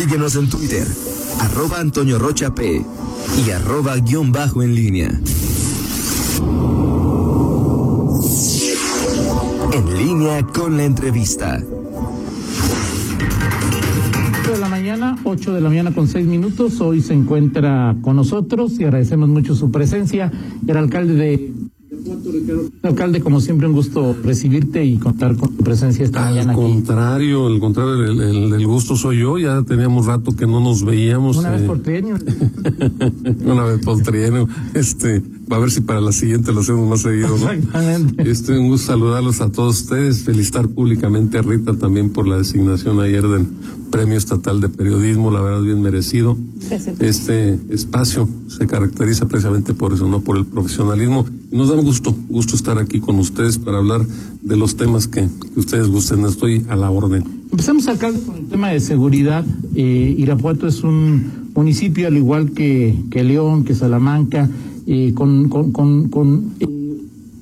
Síguenos 0.00 0.34
en 0.34 0.48
Twitter, 0.48 0.88
arroba 1.40 1.78
Antonio 1.78 2.18
Rocha 2.18 2.54
P 2.54 2.82
y 3.46 3.50
arroba 3.50 3.98
guion 3.98 4.32
bajo 4.32 4.62
en 4.62 4.74
línea. 4.74 5.20
En 9.74 9.98
línea 9.98 10.42
con 10.42 10.78
la 10.78 10.84
entrevista. 10.84 11.62
8 14.40 14.52
de 14.52 14.58
la 14.58 14.68
mañana, 14.70 15.18
8 15.22 15.52
de 15.52 15.60
la 15.60 15.68
mañana 15.68 15.92
con 15.92 16.08
6 16.08 16.26
minutos. 16.26 16.80
Hoy 16.80 17.02
se 17.02 17.12
encuentra 17.12 17.94
con 18.00 18.16
nosotros 18.16 18.80
y 18.80 18.84
agradecemos 18.84 19.28
mucho 19.28 19.54
su 19.54 19.70
presencia. 19.70 20.32
El 20.66 20.78
alcalde 20.78 21.12
de 21.12 21.52
Alcalde, 22.82 23.20
como 23.20 23.40
siempre, 23.40 23.66
un 23.66 23.72
gusto 23.74 24.16
recibirte 24.22 24.84
y 24.84 24.96
contar 24.96 25.36
con 25.36 25.56
tu 25.56 25.62
presencia 25.64 26.04
esta 26.04 26.26
Al 26.28 26.34
mañana. 26.34 26.52
aquí. 26.52 26.60
contrario, 26.60 27.48
el 27.48 27.60
contrario, 27.60 28.04
el, 28.04 28.20
el- 28.20 28.52
el 28.52 28.66
gusto 28.66 28.96
soy 28.96 29.20
yo. 29.20 29.38
Ya 29.38 29.62
teníamos 29.62 30.06
rato 30.06 30.34
que 30.34 30.46
no 30.46 30.60
nos 30.60 30.84
veíamos. 30.84 31.36
Una 31.36 31.50
vez 31.50 31.62
eh, 31.62 31.66
por 31.66 31.80
trienio. 31.80 32.16
una 33.44 33.64
vez 33.64 33.84
por 33.84 34.00
trienio. 34.02 34.48
Este, 34.74 35.22
va 35.50 35.56
a 35.56 35.60
ver 35.60 35.70
si 35.70 35.80
para 35.80 36.00
la 36.00 36.12
siguiente 36.12 36.52
lo 36.52 36.60
hacemos 36.60 36.88
más 36.88 37.00
seguido, 37.02 37.28
¿no? 37.38 37.50
Exactamente. 37.50 38.30
Este, 38.30 38.58
un 38.58 38.68
gusto 38.68 38.86
saludarlos 38.88 39.40
a 39.40 39.50
todos 39.50 39.80
ustedes, 39.82 40.22
felicitar 40.22 40.68
públicamente 40.68 41.38
a 41.38 41.42
Rita 41.42 41.74
también 41.74 42.10
por 42.10 42.26
la 42.26 42.36
designación 42.38 43.00
ayer 43.00 43.26
del 43.26 43.46
Premio 43.90 44.16
Estatal 44.16 44.60
de 44.60 44.68
Periodismo, 44.68 45.30
la 45.32 45.40
verdad 45.40 45.62
bien 45.62 45.82
merecido. 45.82 46.36
Este 47.00 47.58
espacio 47.70 48.28
se 48.46 48.66
caracteriza 48.66 49.26
precisamente 49.26 49.74
por 49.74 49.92
eso, 49.92 50.06
no 50.06 50.20
por 50.20 50.36
el 50.36 50.46
profesionalismo. 50.46 51.26
Nos 51.50 51.68
da 51.70 51.74
gusto, 51.76 52.09
gusto 52.28 52.56
estar 52.56 52.78
aquí 52.78 53.00
con 53.00 53.18
ustedes 53.18 53.58
para 53.58 53.78
hablar 53.78 54.06
de 54.42 54.56
los 54.56 54.76
temas 54.76 55.08
que, 55.08 55.28
ustedes 55.56 55.88
gusten. 55.88 56.24
Estoy 56.24 56.64
a 56.68 56.76
la 56.76 56.90
orden. 56.90 57.24
Empezamos, 57.50 57.88
alcalde, 57.88 58.20
con 58.20 58.36
el 58.36 58.46
tema 58.46 58.68
de 58.68 58.80
seguridad. 58.80 59.44
Eh, 59.74 60.14
Irapuato 60.18 60.66
es 60.66 60.82
un 60.82 61.50
municipio, 61.54 62.06
al 62.06 62.16
igual 62.16 62.52
que, 62.52 62.96
que 63.10 63.24
León, 63.24 63.64
que 63.64 63.74
Salamanca, 63.74 64.48
eh, 64.86 65.12
con, 65.14 65.48
con, 65.48 65.72
con, 65.72 66.08
con, 66.08 66.52
eh, 66.60 66.66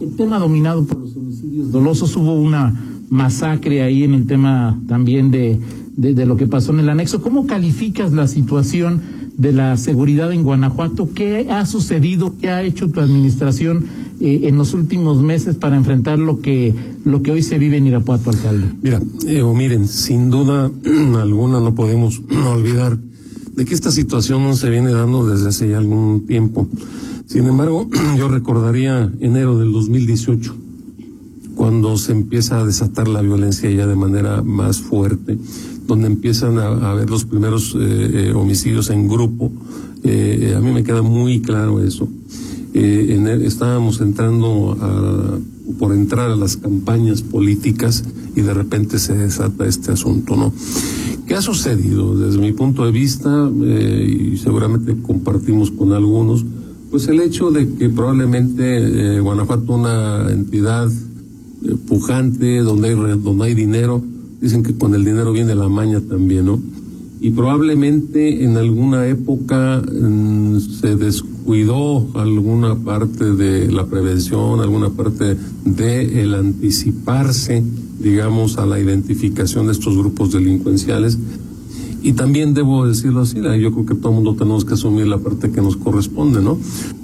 el 0.00 0.16
tema 0.16 0.38
dominado 0.38 0.84
por 0.84 0.98
los 0.98 1.16
homicidios 1.16 1.70
dolosos. 1.72 2.16
Hubo 2.16 2.34
una 2.34 2.74
masacre 3.10 3.82
ahí 3.82 4.04
en 4.04 4.14
el 4.14 4.26
tema 4.26 4.78
también 4.86 5.30
de 5.30 6.26
lo 6.26 6.36
que 6.36 6.46
pasó 6.46 6.72
en 6.72 6.80
el 6.80 6.88
anexo. 6.88 7.22
¿Cómo 7.22 7.46
calificas 7.46 8.12
la 8.12 8.28
situación 8.28 9.00
de 9.38 9.52
la 9.52 9.76
seguridad 9.76 10.32
en 10.32 10.42
Guanajuato? 10.42 11.08
¿Qué 11.14 11.46
ha 11.50 11.64
sucedido? 11.64 12.34
¿Qué 12.40 12.50
ha 12.50 12.62
hecho 12.62 12.90
tu 12.90 13.00
administración 13.00 13.84
eh, 14.20 14.40
en 14.44 14.56
los 14.56 14.74
últimos 14.74 15.22
meses 15.22 15.56
para 15.56 15.76
enfrentar 15.76 16.18
lo 16.18 16.40
que, 16.40 16.74
lo 17.04 17.22
que 17.22 17.32
hoy 17.32 17.42
se 17.42 17.58
vive 17.58 17.76
en 17.76 17.86
Irapuato, 17.86 18.30
alcalde? 18.30 18.66
Mira, 18.82 19.00
eh, 19.26 19.42
o 19.42 19.54
miren, 19.54 19.88
sin 19.88 20.30
duda 20.30 20.70
alguna 21.20 21.60
no 21.60 21.74
podemos 21.74 22.20
olvidar 22.52 22.98
de 23.54 23.64
que 23.64 23.74
esta 23.74 23.90
situación 23.90 24.56
se 24.56 24.70
viene 24.70 24.92
dando 24.92 25.26
desde 25.26 25.48
hace 25.48 25.68
ya 25.68 25.78
algún 25.78 26.26
tiempo. 26.26 26.68
Sin 27.26 27.46
embargo, 27.46 27.88
yo 28.16 28.28
recordaría 28.28 29.12
enero 29.20 29.58
del 29.58 29.72
2018, 29.72 30.54
cuando 31.54 31.96
se 31.96 32.12
empieza 32.12 32.60
a 32.60 32.64
desatar 32.64 33.08
la 33.08 33.20
violencia 33.20 33.68
ya 33.70 33.86
de 33.86 33.96
manera 33.96 34.42
más 34.42 34.78
fuerte, 34.78 35.36
donde 35.88 36.06
empiezan 36.06 36.58
a, 36.58 36.66
a 36.66 36.90
haber 36.92 37.10
los 37.10 37.24
primeros 37.24 37.74
eh, 37.74 37.78
eh, 38.28 38.32
homicidios 38.32 38.90
en 38.90 39.08
grupo. 39.08 39.50
Eh, 40.04 40.54
a 40.56 40.60
mí 40.60 40.70
me 40.70 40.84
queda 40.84 41.02
muy 41.02 41.40
claro 41.40 41.82
eso. 41.82 42.08
Eh, 42.80 43.14
en 43.16 43.26
el- 43.26 43.42
estábamos 43.42 44.00
entrando 44.00 44.76
a, 44.80 45.38
por 45.80 45.92
entrar 45.92 46.30
a 46.30 46.36
las 46.36 46.56
campañas 46.56 47.22
políticas 47.22 48.04
y 48.36 48.40
de 48.42 48.54
repente 48.54 49.00
se 49.00 49.14
desata 49.16 49.66
este 49.66 49.90
asunto, 49.90 50.36
¿no? 50.36 50.52
¿Qué 51.26 51.34
ha 51.34 51.42
sucedido? 51.42 52.16
Desde 52.16 52.38
mi 52.38 52.52
punto 52.52 52.84
de 52.84 52.92
vista, 52.92 53.50
eh, 53.64 54.30
y 54.32 54.36
seguramente 54.38 54.94
compartimos 55.02 55.72
con 55.72 55.92
algunos, 55.92 56.44
pues 56.92 57.08
el 57.08 57.18
hecho 57.20 57.50
de 57.50 57.68
que 57.74 57.88
probablemente 57.90 59.16
eh, 59.16 59.20
Guanajuato, 59.20 59.74
una 59.74 60.30
entidad 60.30 60.88
eh, 60.88 61.74
pujante, 61.88 62.58
donde 62.58 62.90
hay, 62.90 62.94
donde 62.94 63.44
hay 63.44 63.54
dinero, 63.54 64.02
dicen 64.40 64.62
que 64.62 64.74
con 64.78 64.94
el 64.94 65.04
dinero 65.04 65.32
viene 65.32 65.56
la 65.56 65.68
maña 65.68 66.00
también, 66.00 66.46
¿no? 66.46 66.60
Y 67.20 67.30
probablemente 67.30 68.44
en 68.44 68.56
alguna 68.56 69.06
época 69.06 69.82
mm, 69.82 70.60
se 70.60 70.96
descuidó 70.96 72.06
alguna 72.14 72.76
parte 72.76 73.32
de 73.32 73.72
la 73.72 73.86
prevención, 73.86 74.60
alguna 74.60 74.90
parte 74.90 75.36
de 75.64 76.22
el 76.22 76.34
anticiparse, 76.34 77.64
digamos, 77.98 78.58
a 78.58 78.66
la 78.66 78.78
identificación 78.78 79.66
de 79.66 79.72
estos 79.72 79.96
grupos 79.96 80.32
delincuenciales. 80.32 81.18
Y 82.02 82.12
también 82.12 82.54
debo 82.54 82.86
decirlo 82.86 83.22
así, 83.22 83.36
yo 83.60 83.72
creo 83.72 83.86
que 83.86 83.94
todo 83.96 84.10
el 84.10 84.14
mundo 84.16 84.34
tenemos 84.34 84.64
que 84.64 84.74
asumir 84.74 85.08
la 85.08 85.18
parte 85.18 85.50
que 85.50 85.60
nos 85.60 85.76
corresponde, 85.76 86.40
¿no? 86.40 86.56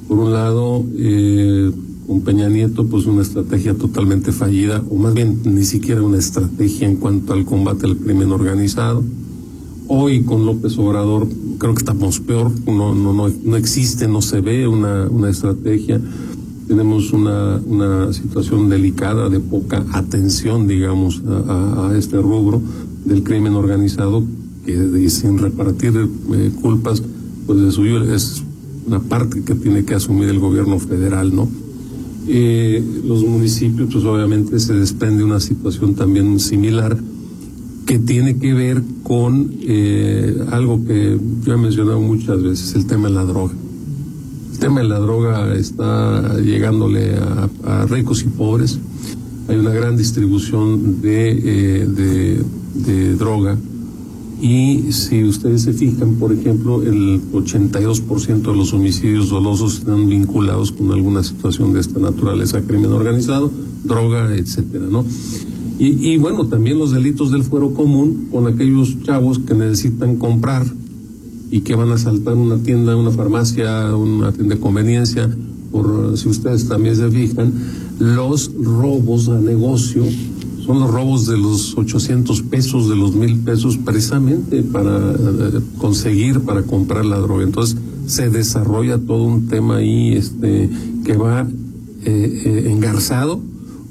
Por 0.06 0.18
un 0.18 0.32
lado, 0.32 0.84
eh, 0.96 1.72
con 2.06 2.20
Peña 2.20 2.48
Nieto, 2.48 2.86
pues 2.86 3.06
una 3.06 3.22
estrategia 3.22 3.74
totalmente 3.74 4.30
fallida, 4.30 4.84
o 4.88 4.94
más 4.94 5.14
bien 5.14 5.40
ni 5.44 5.64
siquiera 5.64 6.02
una 6.02 6.18
estrategia 6.18 6.86
en 6.86 6.96
cuanto 6.96 7.32
al 7.32 7.44
combate 7.44 7.86
al 7.86 7.96
crimen 7.96 8.30
organizado. 8.30 9.02
Hoy 9.86 10.22
con 10.22 10.46
López 10.46 10.78
Obrador 10.78 11.28
creo 11.58 11.74
que 11.74 11.80
estamos 11.80 12.18
peor, 12.20 12.50
no, 12.66 12.94
no, 12.94 13.12
no, 13.12 13.28
no 13.28 13.56
existe, 13.56 14.08
no 14.08 14.22
se 14.22 14.40
ve 14.40 14.66
una, 14.66 15.08
una 15.08 15.28
estrategia. 15.28 16.00
Tenemos 16.66 17.12
una, 17.12 17.60
una 17.66 18.10
situación 18.14 18.70
delicada 18.70 19.28
de 19.28 19.40
poca 19.40 19.84
atención, 19.92 20.66
digamos, 20.66 21.22
a, 21.26 21.92
este 21.98 22.16
rubro 22.16 22.62
del 23.04 23.22
crimen 23.22 23.54
organizado, 23.54 24.24
que 24.64 25.10
sin 25.10 25.36
repartir 25.36 25.92
eh, 25.96 26.50
culpas, 26.62 27.02
pues 27.46 27.60
de 27.60 27.70
suyo 27.70 28.02
es 28.14 28.42
una 28.86 29.00
parte 29.00 29.42
que 29.42 29.54
tiene 29.54 29.84
que 29.84 29.94
asumir 29.94 30.30
el 30.30 30.38
gobierno 30.38 30.78
federal, 30.78 31.34
¿no? 31.36 31.46
Eh, 32.26 32.82
los 33.04 33.22
municipios, 33.22 33.90
pues 33.92 34.04
obviamente 34.06 34.58
se 34.58 34.72
desprende 34.72 35.22
una 35.22 35.40
situación 35.40 35.94
también 35.94 36.40
similar 36.40 36.96
que 37.86 37.98
tiene 37.98 38.38
que 38.38 38.52
ver 38.54 38.82
con 39.02 39.52
eh, 39.60 40.36
algo 40.50 40.84
que 40.84 41.18
yo 41.44 41.52
he 41.52 41.56
mencionado 41.56 42.00
muchas 42.00 42.42
veces, 42.42 42.74
el 42.74 42.86
tema 42.86 43.08
de 43.08 43.14
la 43.14 43.24
droga. 43.24 43.52
El 44.52 44.58
tema 44.58 44.80
de 44.80 44.88
la 44.88 44.98
droga 44.98 45.54
está 45.54 46.38
llegándole 46.38 47.16
a, 47.64 47.86
ricos 47.86 48.22
y 48.22 48.28
pobres. 48.28 48.78
Hay 49.48 49.56
una 49.56 49.70
gran 49.70 49.96
distribución 49.96 51.02
de, 51.02 51.30
eh, 51.30 51.86
de, 51.86 52.42
de 52.74 53.14
droga. 53.16 53.58
Y 54.40 54.92
si 54.92 55.24
ustedes 55.24 55.62
se 55.62 55.72
fijan, 55.72 56.14
por 56.14 56.32
ejemplo, 56.32 56.82
el 56.82 57.20
82% 57.32 58.42
de 58.42 58.56
los 58.56 58.72
homicidios 58.72 59.28
dolosos 59.28 59.78
están 59.78 60.08
vinculados 60.08 60.72
con 60.72 60.92
alguna 60.92 61.22
situación 61.22 61.72
de 61.72 61.80
esta 61.80 61.98
naturaleza, 61.98 62.60
crimen 62.62 62.92
organizado, 62.92 63.50
droga, 63.84 64.34
etcétera, 64.34 64.86
¿no? 64.90 65.04
Y, 65.78 66.12
y 66.12 66.18
bueno, 66.18 66.46
también 66.46 66.78
los 66.78 66.92
delitos 66.92 67.32
del 67.32 67.42
fuero 67.42 67.74
común 67.74 68.28
con 68.30 68.46
aquellos 68.46 69.02
chavos 69.02 69.38
que 69.40 69.54
necesitan 69.54 70.16
comprar 70.16 70.64
y 71.50 71.60
que 71.60 71.74
van 71.74 71.90
a 71.90 71.98
saltar 71.98 72.34
una 72.34 72.58
tienda, 72.58 72.96
una 72.96 73.10
farmacia, 73.10 73.94
una 73.96 74.32
tienda 74.32 74.54
de 74.54 74.60
conveniencia, 74.60 75.30
por 75.70 76.16
si 76.16 76.28
ustedes 76.28 76.68
también 76.68 76.96
se 76.96 77.10
fijan, 77.10 77.52
los 77.98 78.52
robos 78.54 79.28
a 79.28 79.40
negocio 79.40 80.04
son 80.64 80.80
los 80.80 80.90
robos 80.90 81.26
de 81.26 81.36
los 81.36 81.76
800 81.76 82.42
pesos, 82.42 82.88
de 82.88 82.96
los 82.96 83.14
mil 83.14 83.38
pesos, 83.40 83.76
precisamente 83.76 84.62
para 84.62 85.12
eh, 85.12 85.60
conseguir, 85.76 86.40
para 86.40 86.62
comprar 86.62 87.04
la 87.04 87.18
droga. 87.18 87.44
Entonces 87.44 87.76
se 88.06 88.30
desarrolla 88.30 88.98
todo 88.98 89.24
un 89.24 89.46
tema 89.48 89.76
ahí 89.76 90.14
este, 90.14 90.70
que 91.04 91.16
va 91.16 91.42
eh, 91.42 92.42
eh, 92.44 92.70
engarzado 92.70 93.40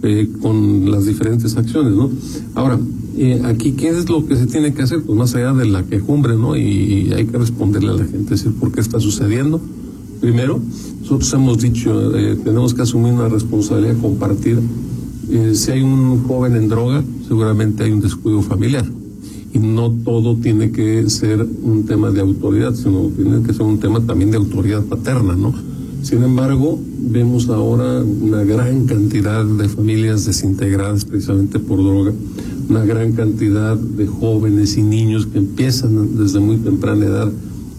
eh, 0.04 0.30
con 0.42 0.92
las 0.92 1.06
diferentes 1.06 1.56
acciones, 1.58 1.94
¿no? 1.94 2.12
Ahora, 2.56 2.80
eh, 3.18 3.42
aquí, 3.46 3.72
¿qué 3.72 3.90
es 3.90 4.10
lo 4.10 4.26
que 4.26 4.36
se 4.36 4.48
tiene 4.48 4.74
que 4.74 4.84
hacer? 4.84 5.02
Pues 5.02 5.18
más 5.18 5.34
allá 5.36 5.54
de 5.54 5.66
la 5.66 5.84
quejumbre, 5.84 6.36
¿no? 6.36 6.56
Y, 6.56 6.62
y 6.62 7.14
hay 7.14 7.26
que 7.26 7.38
responderle 7.38 7.92
a 7.92 7.94
la 7.94 8.06
gente, 8.06 8.32
decir 8.32 8.52
por 8.54 8.72
qué 8.72 8.82
está 8.82 9.00
sucediendo. 9.00 9.62
Primero, 10.20 10.62
nosotros 11.02 11.34
hemos 11.34 11.58
dicho, 11.58 12.18
eh, 12.18 12.38
tenemos 12.44 12.74
que 12.74 12.82
asumir 12.82 13.12
una 13.12 13.28
responsabilidad 13.28 13.98
compartida. 14.02 14.62
Eh, 15.30 15.52
si 15.54 15.72
hay 15.72 15.82
un 15.82 16.24
joven 16.24 16.56
en 16.56 16.70
droga, 16.70 17.04
seguramente 17.28 17.84
hay 17.84 17.92
un 17.92 18.00
descuido 18.00 18.42
familiar. 18.42 18.86
Y 19.54 19.60
no 19.60 19.92
todo 19.92 20.38
tiene 20.38 20.72
que 20.72 21.10
ser 21.10 21.46
un 21.64 21.86
tema 21.86 22.10
de 22.10 22.22
autoridad, 22.22 22.74
sino 22.74 23.10
tiene 23.16 23.44
que 23.44 23.54
ser 23.54 23.64
un 23.64 23.80
tema 23.80 24.00
también 24.00 24.32
de 24.32 24.38
autoridad 24.38 24.84
paterna, 24.84 25.36
¿no? 25.36 25.54
Sin 26.04 26.24
embargo, 26.24 26.80
vemos 27.04 27.50
ahora 27.50 28.02
una 28.02 28.44
gran 28.44 28.86
cantidad 28.86 29.44
de 29.44 29.68
familias 29.68 30.26
desintegradas 30.26 31.06
precisamente 31.06 31.60
por 31.60 31.78
droga, 31.84 32.14
una 32.70 32.86
gran 32.86 33.12
cantidad 33.12 33.76
de 33.76 34.08
jóvenes 34.08 34.78
y 34.78 34.84
niños 34.84 35.26
que 35.26 35.38
empiezan 35.38 36.18
desde 36.18 36.40
muy 36.40 36.58
temprana 36.58 37.06
edad 37.06 37.32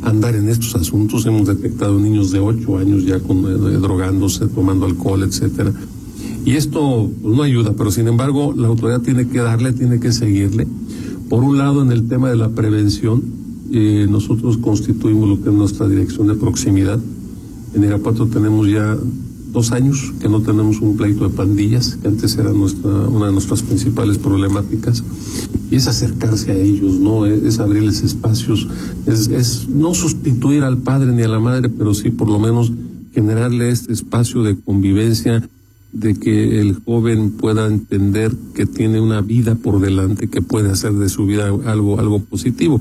a 0.03 0.11
andar 0.11 0.35
en 0.35 0.49
estos 0.49 0.75
asuntos. 0.75 1.25
Hemos 1.27 1.49
detectado 1.49 1.99
niños 1.99 2.31
de 2.31 2.41
8 2.41 2.79
años 2.79 3.05
ya 3.05 3.19
con, 3.21 3.39
eh, 3.45 3.79
drogándose, 3.79 4.47
tomando 4.49 4.87
alcohol, 4.87 5.23
etcétera. 5.23 5.73
Y 6.45 6.53
esto 6.53 7.11
pues, 7.23 7.35
no 7.35 7.43
ayuda, 7.43 7.73
pero 7.77 7.91
sin 7.91 8.07
embargo 8.07 8.53
la 8.55 8.69
autoridad 8.69 9.01
tiene 9.01 9.27
que 9.27 9.39
darle, 9.39 9.73
tiene 9.73 9.99
que 10.01 10.13
seguirle. 10.13 10.67
Por 11.31 11.43
un 11.43 11.57
lado, 11.57 11.83
en 11.83 11.91
el 11.91 12.07
tema 12.07 12.29
de 12.29 12.37
la 12.37 12.51
prevención, 12.51 13.23
eh, 13.73 14.07
nosotros 14.09 14.59
constituimos 14.59 15.29
lo 15.29 15.43
que 15.43 15.49
es 15.49 15.55
nuestra 15.55 15.89
dirección 15.89 16.29
de 16.29 16.35
proximidad. 16.35 17.01
En 17.75 17.85
Irapuato 17.85 18.27
tenemos 18.27 18.69
ya 18.69 18.97
dos 19.53 19.73
años 19.73 20.13
que 20.21 20.29
no 20.29 20.43
tenemos 20.43 20.81
un 20.81 20.97
pleito 20.97 21.29
de 21.29 21.35
pandillas, 21.35 21.97
que 21.97 22.09
antes 22.09 22.37
era 22.37 22.53
nuestra, 22.53 22.91
una 22.91 23.27
de 23.27 23.33
nuestras 23.33 23.63
principales 23.63 24.19
problemáticas, 24.19 25.03
y 25.71 25.77
es 25.77 25.87
acercarse 25.87 26.53
a 26.53 26.57
ellos, 26.57 26.95
¿no? 26.95 27.25
Es, 27.25 27.61
abrirles 27.61 28.03
espacios, 28.03 28.67
es, 29.07 29.29
es 29.29 29.69
no 29.69 29.95
sustituir 29.95 30.65
al 30.65 30.79
padre 30.79 31.13
ni 31.13 31.23
a 31.23 31.29
la 31.29 31.39
madre, 31.39 31.69
pero 31.69 31.95
sí 31.95 32.11
por 32.11 32.29
lo 32.29 32.39
menos 32.39 32.73
generarle 33.13 33.71
este 33.71 33.93
espacio 33.93 34.43
de 34.43 34.59
convivencia, 34.59 35.49
de 35.93 36.15
que 36.17 36.61
el 36.61 36.81
joven 36.85 37.31
pueda 37.31 37.67
entender 37.67 38.33
que 38.55 38.67
tiene 38.67 39.01
una 39.01 39.21
vida 39.21 39.55
por 39.55 39.81
delante, 39.81 40.29
que 40.29 40.43
puede 40.43 40.71
hacer 40.71 40.93
de 40.95 41.09
su 41.09 41.25
vida 41.25 41.47
algo, 41.47 42.01
algo 42.01 42.19
positivo. 42.19 42.81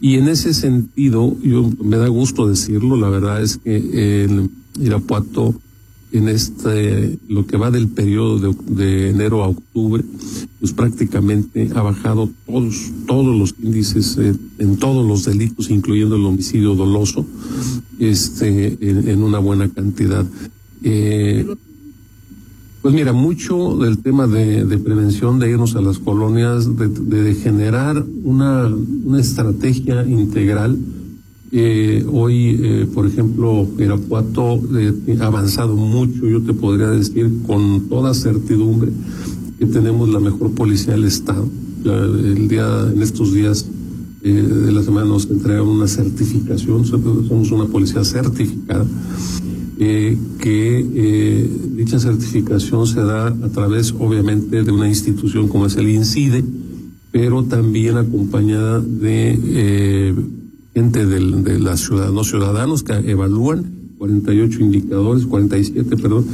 Y 0.00 0.16
en 0.16 0.28
ese 0.28 0.54
sentido, 0.54 1.36
yo 1.42 1.70
me 1.82 1.98
da 1.98 2.08
gusto 2.08 2.46
decirlo, 2.46 2.96
la 2.96 3.10
verdad 3.10 3.42
es 3.42 3.58
que 3.58 4.24
en 4.24 4.50
Irapuato, 4.80 5.54
en 6.12 6.28
este, 6.28 7.18
lo 7.28 7.46
que 7.46 7.56
va 7.56 7.70
del 7.70 7.88
periodo 7.88 8.54
de, 8.66 9.10
enero 9.10 9.44
a 9.44 9.48
octubre, 9.48 10.02
pues 10.58 10.72
prácticamente 10.72 11.70
ha 11.74 11.82
bajado 11.82 12.30
todos, 12.46 12.90
todos 13.06 13.36
los 13.36 13.54
índices 13.62 14.16
eh, 14.18 14.34
en 14.58 14.76
todos 14.78 15.06
los 15.06 15.24
delitos, 15.24 15.70
incluyendo 15.70 16.16
el 16.16 16.24
homicidio 16.24 16.74
doloso, 16.74 17.26
este, 17.98 18.78
en, 18.80 19.22
una 19.22 19.38
buena 19.38 19.68
cantidad. 19.68 20.26
Eh, 20.82 21.46
pues 22.82 22.94
mira, 22.94 23.12
mucho 23.12 23.76
del 23.76 23.98
tema 23.98 24.26
de, 24.26 24.78
prevención, 24.78 25.38
de 25.38 25.50
irnos 25.50 25.76
a 25.76 25.82
las 25.82 25.98
colonias, 25.98 26.66
de, 26.76 27.34
generar 27.34 28.02
una, 28.24 28.68
una, 29.04 29.20
estrategia 29.20 30.06
integral. 30.06 30.78
Eh, 31.52 32.06
hoy, 32.10 32.58
eh, 32.62 32.88
por 32.94 33.06
ejemplo, 33.06 33.68
Irapuato 33.78 34.60
eh, 34.78 35.18
ha 35.20 35.26
avanzado 35.26 35.76
mucho, 35.76 36.26
yo 36.26 36.40
te 36.40 36.54
podría 36.54 36.88
decir 36.88 37.30
con 37.46 37.88
toda 37.88 38.14
certidumbre 38.14 38.90
que 39.58 39.66
tenemos 39.66 40.08
la 40.08 40.20
mejor 40.20 40.52
policía 40.52 40.94
del 40.94 41.04
Estado. 41.04 41.46
el 41.84 42.48
día, 42.48 42.90
en 42.94 43.02
estos 43.02 43.34
días 43.34 43.66
de 44.22 44.72
la 44.72 44.82
semana 44.82 45.08
nos 45.08 45.28
entregan 45.28 45.66
una 45.66 45.86
certificación, 45.86 46.86
somos 46.86 47.50
una 47.50 47.64
policía 47.66 48.04
certificada 48.04 48.86
eh, 49.82 50.14
que 50.38 50.86
eh, 50.94 51.50
dicha 51.76 51.98
certificación 51.98 52.86
se 52.86 53.00
da 53.00 53.28
a 53.28 53.48
través, 53.48 53.94
obviamente, 53.98 54.62
de 54.62 54.70
una 54.70 54.86
institución 54.86 55.48
como 55.48 55.64
es 55.64 55.76
el 55.76 55.88
INCIDE, 55.88 56.44
pero 57.10 57.44
también 57.44 57.96
acompañada 57.96 58.80
de 58.80 59.38
eh, 59.42 60.14
gente 60.74 61.06
de 61.06 61.58
la 61.58 61.78
ciudad, 61.78 62.12
los 62.12 62.28
ciudadanos 62.28 62.82
que 62.82 62.92
evalúan 62.92 63.72
48 63.96 64.60
indicadores, 64.60 65.24
47, 65.24 65.96
perdón, 65.96 66.26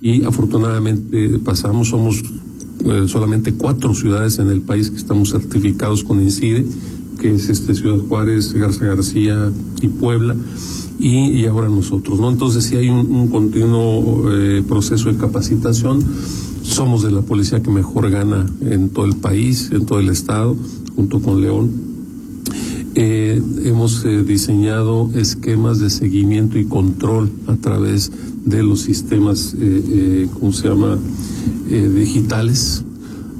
y 0.00 0.22
afortunadamente 0.22 1.40
pasamos, 1.40 1.88
somos 1.88 2.22
solamente 3.08 3.52
cuatro 3.54 3.94
ciudades 3.94 4.38
en 4.38 4.48
el 4.48 4.60
país 4.60 4.90
que 4.90 4.96
estamos 4.98 5.32
certificados 5.32 6.04
con 6.04 6.20
INCIDE, 6.20 6.66
que 7.20 7.34
es 7.34 7.48
este 7.48 7.74
Ciudad 7.74 7.98
Juárez, 7.98 8.52
Garza 8.52 8.84
García 8.84 9.50
y 9.80 9.88
Puebla 9.88 10.36
y, 10.98 11.44
ahora 11.46 11.68
nosotros, 11.68 12.20
¿no? 12.20 12.30
Entonces 12.30 12.64
si 12.64 12.76
hay 12.76 12.88
un, 12.88 13.28
continuo 13.28 14.30
eh, 14.32 14.62
proceso 14.66 15.10
de 15.10 15.18
capacitación. 15.18 16.02
Somos 16.62 17.02
de 17.02 17.10
la 17.10 17.22
policía 17.22 17.60
que 17.60 17.70
mejor 17.70 18.08
gana 18.08 18.46
en 18.60 18.90
todo 18.90 19.04
el 19.04 19.16
país, 19.16 19.70
en 19.72 19.84
todo 19.84 19.98
el 19.98 20.08
estado, 20.08 20.56
junto 20.94 21.20
con 21.20 21.40
León. 21.40 21.70
Eh, 22.94 23.42
hemos 23.64 24.04
eh, 24.04 24.22
diseñado 24.22 25.10
esquemas 25.14 25.80
de 25.80 25.90
seguimiento 25.90 26.58
y 26.58 26.66
control 26.66 27.30
a 27.48 27.56
través 27.56 28.12
de 28.44 28.62
los 28.62 28.80
sistemas, 28.80 29.56
¿cómo 30.38 30.52
se 30.52 30.68
llama?, 30.68 30.98
digitales. 31.68 32.84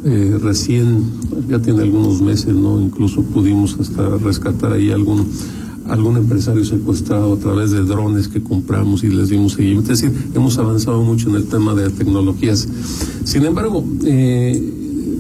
recién, 0.05 1.05
ya 1.49 1.61
tiene 1.61 1.83
algunos 1.83 2.21
meses, 2.23 2.55
¿no? 2.55 2.81
Incluso 2.81 3.23
pudimos 3.23 3.77
hasta 3.79 4.17
rescatar 4.19 4.73
ahí 4.73 4.91
algún 4.91 5.27
algún 5.89 6.17
empresario 6.17 6.65
secuestrado 6.65 7.35
a 7.35 7.37
través 7.39 7.71
de 7.71 7.83
drones 7.83 8.29
que 8.29 8.43
compramos 8.43 9.05
y 9.05 9.09
les 9.09 9.29
dimos 9.29 9.53
seguimiento. 9.53 9.93
Es 9.93 10.01
decir, 10.01 10.17
hemos 10.35 10.59
avanzado 10.59 11.03
mucho 11.03 11.29
en 11.29 11.37
el 11.37 11.47
tema 11.47 11.75
de 11.75 11.91
tecnologías. 11.91 12.69
Sin 13.25 13.45
embargo, 13.45 13.85
eh, 14.05 14.61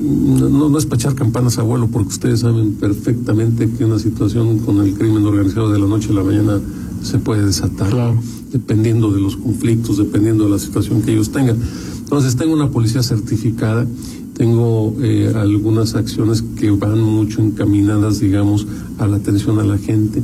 no, 0.02 0.68
no 0.68 0.78
es 0.78 0.86
para 0.86 0.96
echar 0.96 1.14
campanas 1.14 1.58
a 1.58 1.62
vuelo, 1.62 1.88
porque 1.88 2.10
ustedes 2.10 2.40
saben 2.40 2.72
perfectamente 2.72 3.70
que 3.70 3.84
una 3.84 3.98
situación 3.98 4.58
con 4.58 4.80
el 4.80 4.94
crimen 4.94 5.24
organizado 5.24 5.70
de 5.70 5.78
la 5.78 5.86
noche 5.86 6.10
a 6.10 6.14
la 6.14 6.24
mañana 6.24 6.60
se 7.02 7.18
puede 7.18 7.44
desatar, 7.46 8.14
dependiendo 8.52 9.10
de 9.10 9.20
los 9.20 9.36
conflictos, 9.36 9.98
dependiendo 9.98 10.44
de 10.44 10.50
la 10.50 10.58
situación 10.58 11.02
que 11.02 11.12
ellos 11.12 11.30
tengan. 11.30 11.56
Entonces, 11.98 12.36
tengo 12.36 12.52
una 12.52 12.70
policía 12.70 13.02
certificada, 13.02 13.86
tengo 14.34 14.96
eh, 15.02 15.32
algunas 15.34 15.94
acciones 15.94 16.42
que 16.42 16.70
van 16.70 17.00
mucho 17.00 17.40
encaminadas, 17.40 18.20
digamos, 18.20 18.66
a 18.98 19.06
la 19.06 19.16
atención 19.16 19.58
a 19.58 19.64
la 19.64 19.78
gente. 19.78 20.22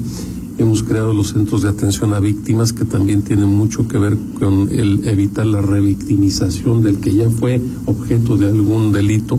Hemos 0.59 0.83
creado 0.83 1.13
los 1.13 1.29
centros 1.29 1.63
de 1.63 1.69
atención 1.69 2.15
a 2.15 2.21
víctimas 2.21 2.73
que 2.73 2.85
también 2.85 3.23
tienen 3.23 3.49
mucho 3.49 3.87
que 3.87 3.99
ver 3.99 4.17
con 4.39 4.69
el 4.73 5.07
evitar 5.07 5.47
la 5.47 5.61
revictimización 5.61 6.83
del 6.83 6.99
que 6.99 7.15
ya 7.15 7.31
fue 7.31 7.61
objeto 7.87 8.37
de 8.37 8.47
algún 8.47 8.93
delito. 8.93 9.39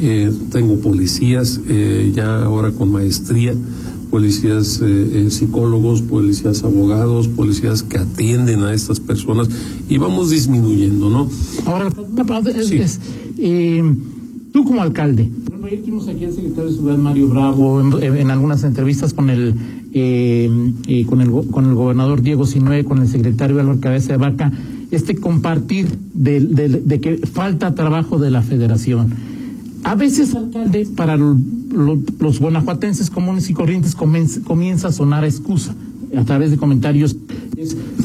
Eh, 0.00 0.32
tengo 0.50 0.76
policías 0.80 1.60
eh, 1.68 2.12
ya 2.14 2.42
ahora 2.42 2.72
con 2.72 2.90
maestría, 2.90 3.54
policías 4.10 4.80
eh, 4.82 5.28
psicólogos, 5.30 6.02
policías 6.02 6.64
abogados, 6.64 7.28
policías 7.28 7.82
que 7.82 7.98
atienden 7.98 8.62
a 8.64 8.74
estas 8.74 9.00
personas 9.00 9.48
y 9.88 9.98
vamos 9.98 10.30
disminuyendo, 10.30 11.10
¿no? 11.10 11.28
Ahora, 11.66 11.88
es, 12.56 13.00
tú 14.52 14.64
como 14.64 14.82
alcalde, 14.82 15.30
ayer 15.70 15.82
tuvimos 15.82 16.08
aquí 16.08 16.24
al 16.24 16.32
secretario 16.32 16.70
de 16.70 16.76
Ciudad 16.76 16.98
Mario 16.98 17.28
Bravo 17.28 17.80
en, 18.00 18.30
algunas 18.30 18.64
entrevistas 18.64 19.14
con 19.14 19.30
el, 19.30 19.54
eh, 19.92 20.50
eh, 20.88 21.06
con 21.06 21.20
el 21.20 21.30
con 21.50 21.66
el 21.66 21.74
gobernador 21.74 22.22
Diego 22.22 22.46
Sinue, 22.46 22.84
con 22.84 22.98
el 22.98 23.08
secretario 23.08 23.60
Álvaro 23.60 23.80
Cabeza 23.80 24.12
de 24.12 24.18
Vaca, 24.18 24.52
este 24.90 25.16
compartir 25.16 25.86
de, 26.14 26.40
de, 26.40 27.00
que 27.00 27.18
falta 27.18 27.74
trabajo 27.74 28.18
de 28.18 28.30
la 28.30 28.42
federación. 28.42 29.14
A 29.84 29.94
veces, 29.94 30.34
alcalde, 30.34 30.86
para 30.96 31.16
los 31.16 32.38
guanajuatenses 32.38 33.10
comunes 33.10 33.48
y 33.50 33.54
corrientes 33.54 33.94
comienza 33.94 34.88
a 34.88 34.92
sonar 34.92 35.24
excusa 35.24 35.74
a 36.16 36.24
través 36.24 36.50
de 36.50 36.56
comentarios. 36.56 37.16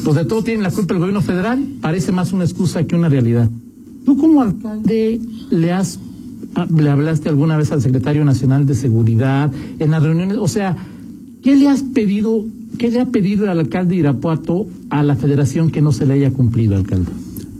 pues 0.04 0.16
de 0.16 0.24
todo 0.24 0.42
tiene 0.42 0.62
la 0.62 0.70
culpa 0.70 0.94
el 0.94 1.00
gobierno 1.00 1.22
federal, 1.22 1.64
parece 1.80 2.12
más 2.12 2.32
una 2.32 2.44
excusa 2.44 2.84
que 2.84 2.96
una 2.96 3.08
realidad. 3.08 3.50
Tú 4.04 4.16
como 4.16 4.42
alcalde 4.42 5.20
le 5.50 5.72
has 5.72 5.98
Ah, 6.56 6.66
¿Le 6.74 6.88
hablaste 6.88 7.28
alguna 7.28 7.58
vez 7.58 7.70
al 7.70 7.82
secretario 7.82 8.24
nacional 8.24 8.64
de 8.64 8.74
seguridad 8.74 9.52
en 9.78 9.90
las 9.90 10.02
reuniones? 10.02 10.38
O 10.38 10.48
sea, 10.48 10.74
¿qué 11.42 11.54
le 11.54 11.68
has 11.68 11.82
pedido, 11.82 12.46
qué 12.78 12.90
le 12.90 12.98
ha 12.98 13.04
pedido 13.04 13.50
al 13.50 13.58
alcalde 13.58 13.90
de 13.90 14.00
Irapuato 14.00 14.66
a 14.88 15.02
la 15.02 15.16
federación 15.16 15.70
que 15.70 15.82
no 15.82 15.92
se 15.92 16.06
le 16.06 16.14
haya 16.14 16.30
cumplido, 16.30 16.74
alcalde? 16.74 17.10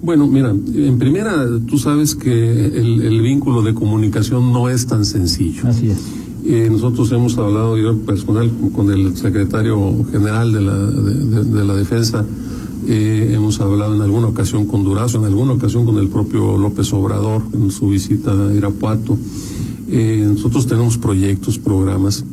Bueno, 0.07 0.29
mira, 0.29 0.51
en 0.51 0.99
primera, 1.01 1.35
tú 1.67 1.79
sabes 1.79 2.15
que 2.15 2.31
el, 2.31 3.21
vínculo 3.23 3.61
de 3.63 3.75
comunicación 3.75 4.53
no 4.53 4.69
es 4.69 4.87
tan 4.87 5.05
sencillo. 5.05 5.67
Así 5.67 5.91
es. 5.91 5.99
Eh, 6.45 6.69
nosotros 6.71 7.11
hemos 7.11 7.37
hablado, 7.39 7.77
yo 7.77 7.99
personal, 8.03 8.49
con 8.73 8.93
el 8.93 9.17
secretario 9.17 10.05
general 10.13 10.53
de 10.53 10.61
la, 10.61 10.77
de 10.79 11.65
la 11.65 11.75
defensa, 11.75 12.25
eh, 12.87 13.33
hemos 13.35 13.61
hablado 13.61 13.97
en 13.97 14.01
alguna 14.01 14.29
ocasión 14.29 14.67
con 14.67 14.85
Durazo, 14.85 15.19
en 15.19 15.25
alguna 15.25 15.55
ocasión 15.55 15.85
con 15.85 15.99
el 15.99 16.07
propio 16.07 16.57
López 16.57 16.93
Obrador 16.93 17.43
en 17.53 17.73
su 17.73 17.89
visita 17.89 18.31
a 18.31 18.55
Irapuato. 18.55 19.19
Eh, 19.91 20.25
nosotros 20.25 20.69
tenemos 20.69 20.99
proyectos, 20.99 21.59
programas, 21.59 22.25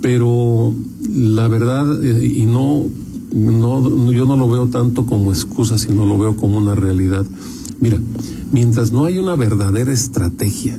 pero 0.00 0.72
la 1.14 1.46
verdad, 1.48 2.02
eh, 2.02 2.26
y 2.26 2.46
no, 2.46 2.84
no, 3.36 4.12
yo 4.12 4.24
no 4.24 4.36
lo 4.36 4.48
veo 4.48 4.66
tanto 4.68 5.06
como 5.06 5.30
excusa, 5.30 5.78
sino 5.78 6.06
lo 6.06 6.18
veo 6.18 6.36
como 6.36 6.58
una 6.58 6.74
realidad. 6.74 7.26
Mira, 7.80 7.98
mientras 8.52 8.92
no 8.92 9.04
hay 9.04 9.18
una 9.18 9.36
verdadera 9.36 9.92
estrategia 9.92 10.78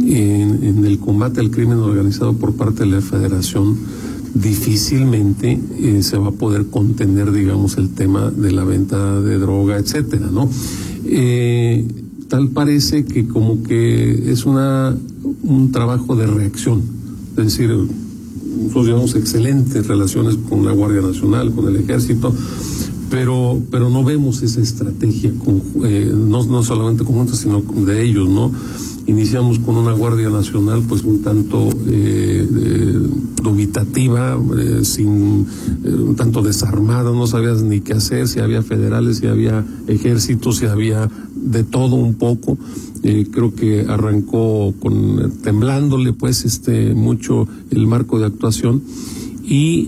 en, 0.00 0.84
el 0.84 0.98
combate 0.98 1.40
al 1.40 1.50
crimen 1.50 1.78
organizado 1.78 2.32
por 2.34 2.54
parte 2.54 2.84
de 2.84 2.90
la 2.90 3.00
Federación, 3.00 3.76
difícilmente 4.34 5.60
eh, 5.78 6.02
se 6.02 6.18
va 6.18 6.28
a 6.28 6.32
poder 6.32 6.66
contener, 6.66 7.32
digamos, 7.32 7.76
el 7.78 7.90
tema 7.90 8.30
de 8.30 8.52
la 8.52 8.64
venta 8.64 9.20
de 9.20 9.38
droga, 9.38 9.78
etcétera, 9.78 10.28
¿no? 10.32 10.48
Eh, 11.04 11.86
tal 12.28 12.48
parece 12.48 13.04
que 13.04 13.26
como 13.26 13.62
que 13.62 14.30
es 14.30 14.46
una 14.46 14.96
un 15.42 15.72
trabajo 15.72 16.16
de 16.16 16.26
reacción, 16.26 16.82
es 17.36 17.44
decir, 17.44 17.70
nosotros 18.56 18.86
llevamos 18.86 19.14
excelentes 19.14 19.86
relaciones 19.86 20.36
con 20.48 20.64
la 20.64 20.72
Guardia 20.72 21.00
Nacional, 21.00 21.52
con 21.52 21.68
el 21.68 21.76
Ejército, 21.76 22.34
pero 23.10 23.60
pero 23.70 23.90
no 23.90 24.04
vemos 24.04 24.42
esa 24.42 24.60
estrategia 24.60 25.32
eh, 25.84 26.12
no, 26.14 26.44
no 26.44 26.62
solamente 26.62 27.04
conjunta 27.04 27.34
sino 27.34 27.60
de 27.60 28.02
ellos 28.02 28.28
no 28.28 28.52
iniciamos 29.06 29.58
con 29.58 29.76
una 29.76 29.92
guardia 29.92 30.30
nacional 30.30 30.84
pues 30.88 31.02
un 31.02 31.20
tanto 31.22 31.68
eh, 31.88 32.46
dubitativa 33.42 34.38
eh, 34.58 34.84
sin 34.84 35.46
eh, 35.84 35.88
un 35.88 36.14
tanto 36.14 36.42
desarmada 36.42 37.10
no 37.10 37.26
sabías 37.26 37.62
ni 37.62 37.80
qué 37.80 37.94
hacer 37.94 38.28
si 38.28 38.38
había 38.38 38.62
federales 38.62 39.18
si 39.18 39.26
había 39.26 39.64
ejércitos 39.88 40.58
si 40.58 40.66
había 40.66 41.10
de 41.34 41.64
todo 41.64 41.96
un 41.96 42.14
poco 42.14 42.56
creo 43.02 43.54
que 43.54 43.86
arrancó 43.88 44.74
con 44.80 45.32
temblándole 45.42 46.12
pues 46.12 46.44
este 46.44 46.94
mucho 46.94 47.48
el 47.70 47.86
marco 47.86 48.18
de 48.18 48.26
actuación 48.26 48.82
y 49.44 49.86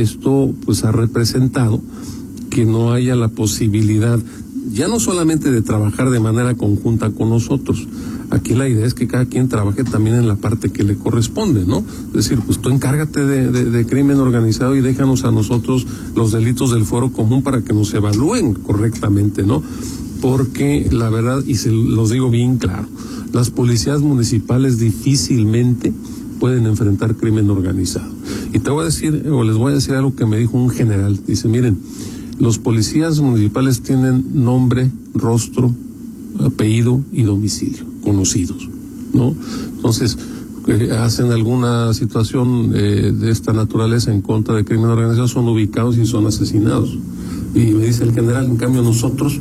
esto 0.00 0.54
pues 0.64 0.84
ha 0.84 0.92
representado 0.92 1.80
que 2.50 2.64
no 2.64 2.92
haya 2.92 3.16
la 3.16 3.28
posibilidad 3.28 4.20
ya 4.72 4.88
no 4.88 5.00
solamente 5.00 5.50
de 5.50 5.62
trabajar 5.62 6.10
de 6.10 6.20
manera 6.20 6.54
conjunta 6.54 7.10
con 7.10 7.30
nosotros, 7.30 7.86
aquí 8.30 8.54
la 8.54 8.68
idea 8.68 8.86
es 8.86 8.94
que 8.94 9.08
cada 9.08 9.26
quien 9.26 9.48
trabaje 9.48 9.84
también 9.84 10.16
en 10.16 10.28
la 10.28 10.36
parte 10.36 10.70
que 10.70 10.84
le 10.84 10.96
corresponde, 10.96 11.64
¿no? 11.64 11.84
Es 12.08 12.12
decir, 12.12 12.38
pues 12.40 12.60
tú 12.60 12.70
encárgate 12.70 13.24
de, 13.24 13.86
crimen 13.86 14.18
organizado 14.18 14.76
y 14.76 14.80
déjanos 14.80 15.24
a 15.24 15.32
nosotros 15.32 15.86
los 16.14 16.32
delitos 16.32 16.70
del 16.72 16.84
foro 16.84 17.10
común 17.10 17.42
para 17.42 17.62
que 17.62 17.72
nos 17.72 17.92
evalúen 17.94 18.54
correctamente, 18.54 19.42
¿no? 19.42 19.62
Porque 20.20 20.88
la 20.90 21.10
verdad, 21.10 21.42
y 21.46 21.54
se 21.56 21.70
los 21.70 22.10
digo 22.10 22.30
bien 22.30 22.58
claro, 22.58 22.86
las 23.32 23.50
policías 23.50 24.00
municipales 24.00 24.78
difícilmente 24.78 25.92
pueden 26.38 26.66
enfrentar 26.66 27.16
crimen 27.16 27.50
organizado. 27.50 28.10
Y 28.52 28.58
te 28.58 28.70
voy 28.70 28.82
a 28.82 28.84
decir, 28.86 29.26
o 29.30 29.44
les 29.44 29.56
voy 29.56 29.72
a 29.72 29.74
decir 29.76 29.94
algo 29.94 30.16
que 30.16 30.26
me 30.26 30.38
dijo 30.38 30.56
un 30.56 30.70
general. 30.70 31.20
Dice, 31.26 31.48
miren, 31.48 31.78
los 32.38 32.58
policías 32.58 33.20
municipales 33.20 33.82
tienen 33.82 34.24
nombre, 34.44 34.90
rostro, 35.14 35.74
apellido 36.40 37.02
y 37.12 37.22
domicilio 37.22 37.84
conocidos, 38.02 38.68
¿no? 39.12 39.34
Entonces, 39.76 40.16
eh, 40.66 40.90
hacen 40.92 41.32
alguna 41.32 41.92
situación 41.94 42.72
eh, 42.74 43.12
de 43.14 43.30
esta 43.30 43.52
naturaleza 43.52 44.12
en 44.12 44.22
contra 44.22 44.54
de 44.54 44.64
crimen 44.64 44.90
organizado, 44.90 45.28
son 45.28 45.48
ubicados 45.48 45.98
y 45.98 46.06
son 46.06 46.26
asesinados. 46.26 46.98
Y 47.54 47.72
me 47.72 47.86
dice 47.86 48.04
el 48.04 48.12
general, 48.12 48.46
en 48.46 48.56
cambio 48.56 48.82
nosotros, 48.82 49.40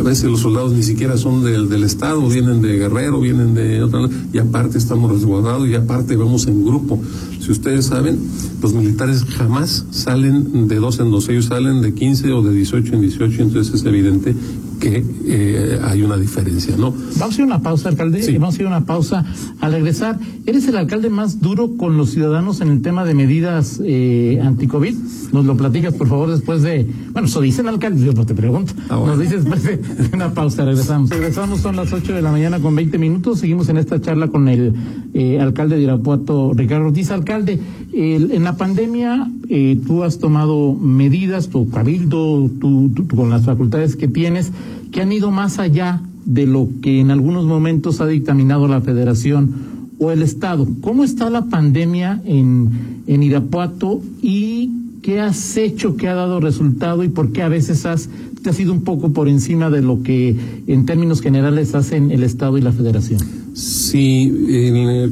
a 0.00 0.02
veces 0.02 0.24
los 0.24 0.40
soldados 0.40 0.72
ni 0.72 0.82
siquiera 0.82 1.18
son 1.18 1.44
del, 1.44 1.68
del 1.68 1.84
Estado, 1.84 2.26
vienen 2.26 2.62
de 2.62 2.78
Guerrero, 2.78 3.20
vienen 3.20 3.54
de 3.54 3.82
otra, 3.82 4.08
y 4.32 4.38
aparte 4.38 4.78
estamos 4.78 5.12
resguardados 5.12 5.68
y 5.68 5.74
aparte 5.74 6.16
vamos 6.16 6.46
en 6.46 6.64
grupo. 6.64 6.98
Si 7.38 7.52
ustedes 7.52 7.86
saben, 7.86 8.18
los 8.62 8.72
militares 8.72 9.24
jamás 9.24 9.84
salen 9.90 10.68
de 10.68 10.76
dos 10.76 11.00
en 11.00 11.10
dos, 11.10 11.28
ellos 11.28 11.46
salen 11.46 11.82
de 11.82 11.92
15 11.92 12.32
o 12.32 12.42
de 12.42 12.54
18 12.54 12.94
en 12.94 13.00
18, 13.02 13.42
entonces 13.42 13.74
es 13.74 13.84
evidente 13.84 14.34
que 14.80 15.04
eh, 15.26 15.78
hay 15.84 16.02
una 16.02 16.16
diferencia, 16.16 16.74
¿no? 16.76 16.92
Vamos 17.18 17.38
a 17.38 17.42
ir 17.42 17.42
a 17.42 17.46
una 17.46 17.62
pausa, 17.62 17.90
alcalde. 17.90 18.38
Vamos 18.38 18.58
a 18.58 18.62
ir 18.62 18.66
a 18.66 18.70
una 18.70 18.86
pausa. 18.86 19.24
Al 19.60 19.72
regresar, 19.72 20.18
¿eres 20.46 20.66
el 20.66 20.76
alcalde 20.76 21.10
más 21.10 21.40
duro 21.40 21.76
con 21.76 21.96
los 21.96 22.10
ciudadanos 22.10 22.60
en 22.60 22.70
el 22.70 22.82
tema 22.82 23.04
de 23.04 23.14
medidas 23.14 23.80
eh, 23.84 24.40
anti-COVID? 24.42 24.94
Nos 25.32 25.44
lo 25.44 25.56
platicas, 25.56 25.94
por 25.94 26.08
favor, 26.08 26.30
después 26.30 26.62
de. 26.62 26.86
Bueno, 27.12 27.28
eso 27.28 27.40
dicen 27.40 27.68
alcalde, 27.68 28.04
yo 28.04 28.12
no 28.12 28.26
te 28.26 28.34
pregunto. 28.34 28.72
Ah, 28.88 29.00
Nos 29.06 29.18
dices 29.18 29.44
después 29.44 29.62
de 29.62 29.80
una 30.12 30.32
pausa, 30.32 30.64
regresamos. 30.64 31.10
Regresamos, 31.10 31.60
son 31.60 31.76
las 31.76 31.92
8 31.92 32.14
de 32.14 32.22
la 32.22 32.32
mañana 32.32 32.58
con 32.58 32.74
20 32.74 32.98
minutos. 32.98 33.40
Seguimos 33.40 33.68
en 33.68 33.76
esta 33.76 34.00
charla 34.00 34.28
con 34.28 34.48
el 34.48 34.72
eh, 35.14 35.38
alcalde 35.38 35.76
de 35.76 35.82
Irapuato, 35.82 36.52
Ricardo 36.54 36.86
Ortiz. 36.86 37.10
Alcalde, 37.10 37.60
en 37.92 38.44
la 38.44 38.56
pandemia 38.56 39.28
eh, 39.52 39.80
tú 39.84 40.04
has 40.04 40.20
tomado 40.20 40.74
medidas, 40.74 41.48
tu 41.48 41.68
cabildo, 41.70 42.48
tú, 42.60 42.92
con 43.12 43.30
las 43.30 43.46
facultades 43.46 43.96
que 43.96 44.06
tienes 44.06 44.52
que 44.90 45.00
han 45.00 45.12
ido 45.12 45.30
más 45.30 45.58
allá 45.58 46.02
de 46.24 46.46
lo 46.46 46.68
que 46.82 47.00
en 47.00 47.10
algunos 47.10 47.44
momentos 47.44 48.00
ha 48.00 48.06
dictaminado 48.06 48.68
la 48.68 48.80
federación 48.80 49.70
o 49.98 50.10
el 50.10 50.22
Estado. 50.22 50.66
¿Cómo 50.80 51.04
está 51.04 51.30
la 51.30 51.46
pandemia 51.46 52.22
en, 52.24 53.02
en 53.06 53.22
Irapuato 53.22 54.00
y 54.22 54.70
qué 55.02 55.20
has 55.20 55.56
hecho 55.56 55.96
que 55.96 56.08
ha 56.08 56.14
dado 56.14 56.40
resultado 56.40 57.04
y 57.04 57.08
por 57.08 57.32
qué 57.32 57.42
a 57.42 57.48
veces 57.48 57.86
has, 57.86 58.08
te 58.42 58.50
has 58.50 58.60
ido 58.60 58.72
un 58.72 58.82
poco 58.82 59.12
por 59.12 59.28
encima 59.28 59.70
de 59.70 59.82
lo 59.82 60.02
que 60.02 60.36
en 60.66 60.86
términos 60.86 61.20
generales 61.20 61.74
hacen 61.74 62.10
el 62.10 62.22
Estado 62.22 62.58
y 62.58 62.62
la 62.62 62.72
federación? 62.72 63.20
Sí, 63.54 64.32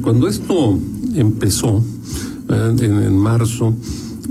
cuando 0.01 0.27
esto 0.27 0.79
empezó 1.15 1.83
en, 2.49 2.79
en 2.79 3.17
marzo, 3.17 3.75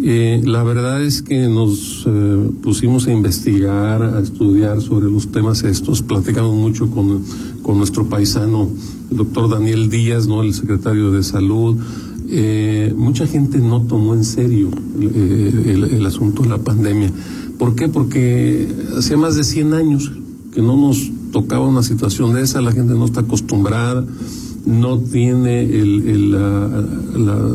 eh, 0.02 0.40
la 0.44 0.62
verdad 0.62 1.02
es 1.02 1.22
que 1.22 1.48
nos 1.48 2.04
eh, 2.06 2.50
pusimos 2.62 3.06
a 3.06 3.12
investigar, 3.12 4.02
a 4.02 4.20
estudiar 4.20 4.80
sobre 4.80 5.10
los 5.10 5.32
temas 5.32 5.64
estos, 5.64 6.02
platicamos 6.02 6.54
mucho 6.54 6.90
con, 6.90 7.24
con 7.62 7.78
nuestro 7.78 8.08
paisano, 8.08 8.68
el 9.10 9.16
doctor 9.16 9.50
Daniel 9.50 9.90
Díaz, 9.90 10.28
¿no? 10.28 10.42
el 10.42 10.54
secretario 10.54 11.10
de 11.10 11.22
Salud. 11.22 11.76
Eh, 12.30 12.94
mucha 12.96 13.26
gente 13.26 13.58
no 13.58 13.82
tomó 13.82 14.14
en 14.14 14.24
serio 14.24 14.70
el, 15.00 15.84
el, 15.84 16.06
asunto 16.06 16.42
de 16.42 16.50
la 16.50 16.58
pandemia. 16.58 17.10
¿Por 17.58 17.74
qué? 17.74 17.88
Porque 17.88 18.68
hacía 18.96 19.16
más 19.16 19.34
de 19.34 19.44
100 19.44 19.72
años 19.72 20.12
que 20.52 20.62
no 20.62 20.76
nos 20.76 21.10
tocaba 21.32 21.66
una 21.66 21.82
situación 21.82 22.34
de 22.34 22.42
esa, 22.42 22.60
la 22.60 22.72
gente 22.72 22.94
no 22.94 23.04
está 23.04 23.20
acostumbrada 23.20 24.04
no 24.66 24.98
tiene 24.98 25.62
el, 25.62 26.32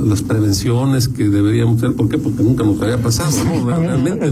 las 0.10 0.22
prevenciones 0.22 1.08
que 1.08 1.30
deberíamos 1.30 1.80
tener. 1.82 1.96
¿Por 1.96 2.10
qué? 2.10 2.18
Porque 2.18 2.44
nunca 2.44 2.64
nos 2.64 2.82
había 2.82 2.98
pasado, 2.98 3.32
¿no? 3.44 3.66
Realmente. 3.80 4.32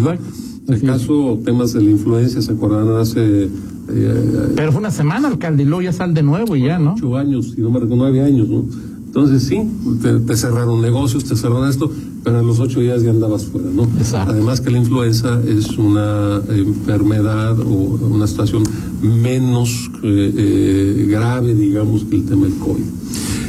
El 0.68 0.82
caso, 0.84 1.40
temas 1.44 1.74
de 1.74 1.82
la 1.82 1.90
influencia, 1.90 2.42
¿se 2.42 2.52
acordarán 2.52 2.96
hace... 2.96 3.50
Eh, 3.90 4.54
Pero 4.56 4.72
fue 4.72 4.80
una 4.80 4.92
semana, 4.92 5.28
alcalde, 5.28 5.64
y 5.64 5.66
luego 5.66 5.82
ya 5.82 5.92
sal 5.92 6.14
de 6.14 6.24
nuevo 6.24 6.56
y 6.56 6.64
ya, 6.64 6.80
¿no? 6.80 6.94
Ocho 6.94 7.18
años, 7.18 7.52
si 7.56 7.62
no 7.62 7.72
me 7.72 7.80
recuerdo, 7.80 8.04
nueve 8.04 8.22
años, 8.22 8.48
¿no? 8.48 8.66
Entonces 9.12 9.44
sí, 9.44 9.62
te, 10.02 10.38
cerraron 10.38 10.82
negocios, 10.82 11.26
te 11.26 11.36
cerraron 11.36 11.68
esto, 11.68 11.92
pero 12.24 12.40
en 12.40 12.48
los 12.48 12.62
ocho 12.62 12.80
días 12.80 13.04
ya 13.04 13.10
andabas 13.10 13.44
fuera, 13.44 13.68
¿no? 13.70 13.86
Además 14.14 14.62
que 14.62 14.72
la 14.72 14.78
influenza 14.78 15.38
es 15.46 15.78
una 15.78 16.42
enfermedad 16.48 17.60
o 17.60 18.00
una 18.10 18.26
situación 18.26 18.64
menos 19.02 19.92
eh, 20.02 20.34
eh, 20.38 21.08
grave, 21.10 21.54
digamos, 21.54 22.06
que 22.06 22.16
el 22.16 22.26
tema 22.26 22.46
del 22.46 22.56
COVID. 22.56 22.84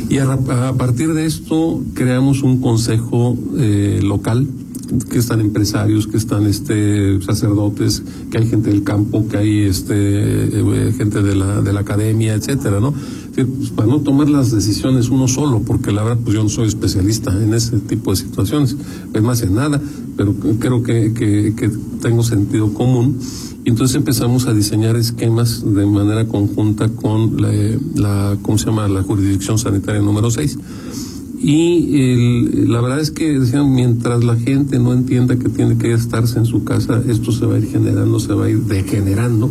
Y 0.09 0.19
a, 0.19 0.37
partir 0.77 1.15
de 1.15 1.27
esto 1.27 1.81
creamos 1.95 2.43
un 2.43 2.61
consejo 2.61 3.39
eh, 3.57 4.01
local 4.03 4.49
que 5.13 5.19
están 5.19 5.41
empresarios, 5.41 6.09
que 6.09 6.17
están 6.17 6.49
este 6.49 7.23
sacerdotes, 7.23 8.03
que 8.33 8.39
hay 8.39 8.49
gente 8.49 8.71
del 8.71 8.83
campo, 8.83 9.29
que 9.29 9.37
hay 9.37 9.61
este 9.61 10.51
gente 10.99 11.23
de 11.23 11.35
la 11.37 11.63
de 11.63 11.73
la 11.73 11.81
academia, 11.81 12.35
etcétera, 12.35 12.81
¿no? 12.81 12.93
Para 13.75 13.89
no 13.89 14.01
tomar 14.01 14.29
las 14.29 14.51
decisiones 14.51 15.09
uno 15.09 15.27
solo, 15.27 15.61
porque 15.61 15.91
la 15.91 16.03
verdad 16.03 16.19
pues 16.23 16.37
yo 16.37 16.43
no 16.43 16.51
soy 16.51 16.69
especialista 16.69 17.33
en 17.33 17.55
ese 17.55 17.79
tipo 17.79 18.11
de 18.11 18.17
situaciones, 18.17 18.77
es 19.13 19.23
más 19.23 19.43
en 19.43 19.55
nada, 19.55 19.81
pero 20.17 20.35
creo 20.59 20.83
que, 20.83 21.15
que, 21.15 21.71
tengo 22.03 22.23
sentido 22.23 22.75
común. 22.75 23.19
Y 23.65 23.71
entonces 23.71 23.97
empezamos 23.97 24.47
a 24.47 24.53
diseñar 24.53 24.97
esquemas 24.97 25.65
de 25.65 25.87
manera 25.87 26.27
conjunta 26.27 26.89
con 26.89 27.41
la, 27.41 27.53
la 27.95 28.37
¿cómo 28.43 28.59
se 28.59 28.67
llama?, 28.67 28.89
la 28.89 29.03
jurisdicción 29.03 29.59
sanitaria 29.59 30.03
número 30.03 30.31
6. 30.31 30.59
Y 31.45 32.67
la 32.67 32.81
verdad 32.81 33.01
es 33.01 33.11
que 33.11 33.39
decían, 33.39 33.73
mientras 33.75 34.23
la 34.23 34.37
gente 34.37 34.79
no 34.79 34.93
entienda 34.93 35.37
que 35.37 35.49
tiene 35.49 35.77
que 35.77 35.93
estarse 35.93 36.39
en 36.39 36.47
su 36.47 36.65
casa, 36.65 37.03
esto 37.09 37.33
se 37.33 37.47
va 37.47 37.55
a 37.55 37.59
ir 37.59 37.69
generando, 37.69 38.21
se 38.21 38.33
va 38.35 38.45
a 38.45 38.51
ir 38.51 38.61
degenerando 38.61 39.51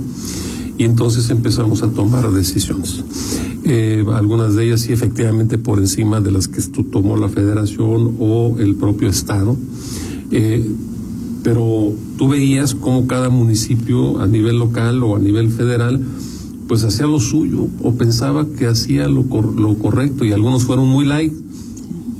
y 0.77 0.85
entonces 0.85 1.29
empezamos 1.29 1.83
a 1.83 1.89
tomar 1.89 2.31
decisiones. 2.31 3.03
Eh, 3.63 4.03
algunas 4.13 4.55
de 4.55 4.65
ellas 4.65 4.81
sí 4.81 4.91
efectivamente 4.91 5.57
por 5.57 5.79
encima 5.79 6.19
de 6.19 6.31
las 6.31 6.47
que 6.47 6.61
tomó 6.83 7.15
la 7.17 7.29
federación 7.29 8.15
o 8.19 8.55
el 8.59 8.75
propio 8.75 9.09
estado. 9.09 9.55
Eh, 10.31 10.65
pero 11.43 11.93
tú 12.17 12.27
veías 12.27 12.75
cómo 12.75 13.07
cada 13.07 13.29
municipio 13.29 14.19
a 14.19 14.27
nivel 14.27 14.59
local 14.59 15.03
o 15.03 15.15
a 15.15 15.19
nivel 15.19 15.49
federal 15.49 15.99
pues 16.67 16.83
hacía 16.83 17.07
lo 17.07 17.19
suyo 17.19 17.67
o 17.83 17.95
pensaba 17.95 18.45
que 18.45 18.67
hacía 18.67 19.07
lo, 19.07 19.23
lo 19.23 19.77
correcto 19.77 20.23
y 20.23 20.31
algunos 20.31 20.63
fueron 20.63 20.87
muy 20.87 21.05
light 21.05 21.33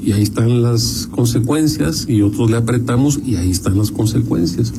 y 0.03 0.13
ahí 0.13 0.23
están 0.23 0.63
las 0.63 1.07
consecuencias 1.11 2.07
y 2.09 2.21
otros 2.23 2.49
le 2.49 2.57
apretamos 2.57 3.19
y 3.23 3.35
ahí 3.35 3.51
están 3.51 3.77
las 3.77 3.91
consecuencias. 3.91 4.73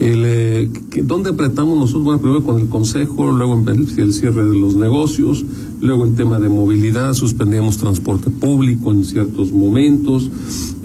El, 0.00 0.22
eh, 0.24 0.70
¿Dónde 1.04 1.30
apretamos 1.30 1.78
nosotros? 1.78 2.04
Bueno, 2.04 2.20
primero 2.20 2.44
con 2.44 2.60
el 2.60 2.68
Consejo, 2.68 3.30
luego 3.32 3.62
en 3.70 3.86
el, 3.98 4.12
cierre 4.12 4.44
de 4.44 4.58
los 4.58 4.74
negocios, 4.76 5.44
luego 5.80 6.06
en 6.06 6.14
tema 6.14 6.38
de 6.38 6.48
movilidad, 6.48 7.12
suspendíamos 7.14 7.78
transporte 7.78 8.30
público 8.30 8.92
en 8.92 9.04
ciertos 9.04 9.52
momentos, 9.52 10.30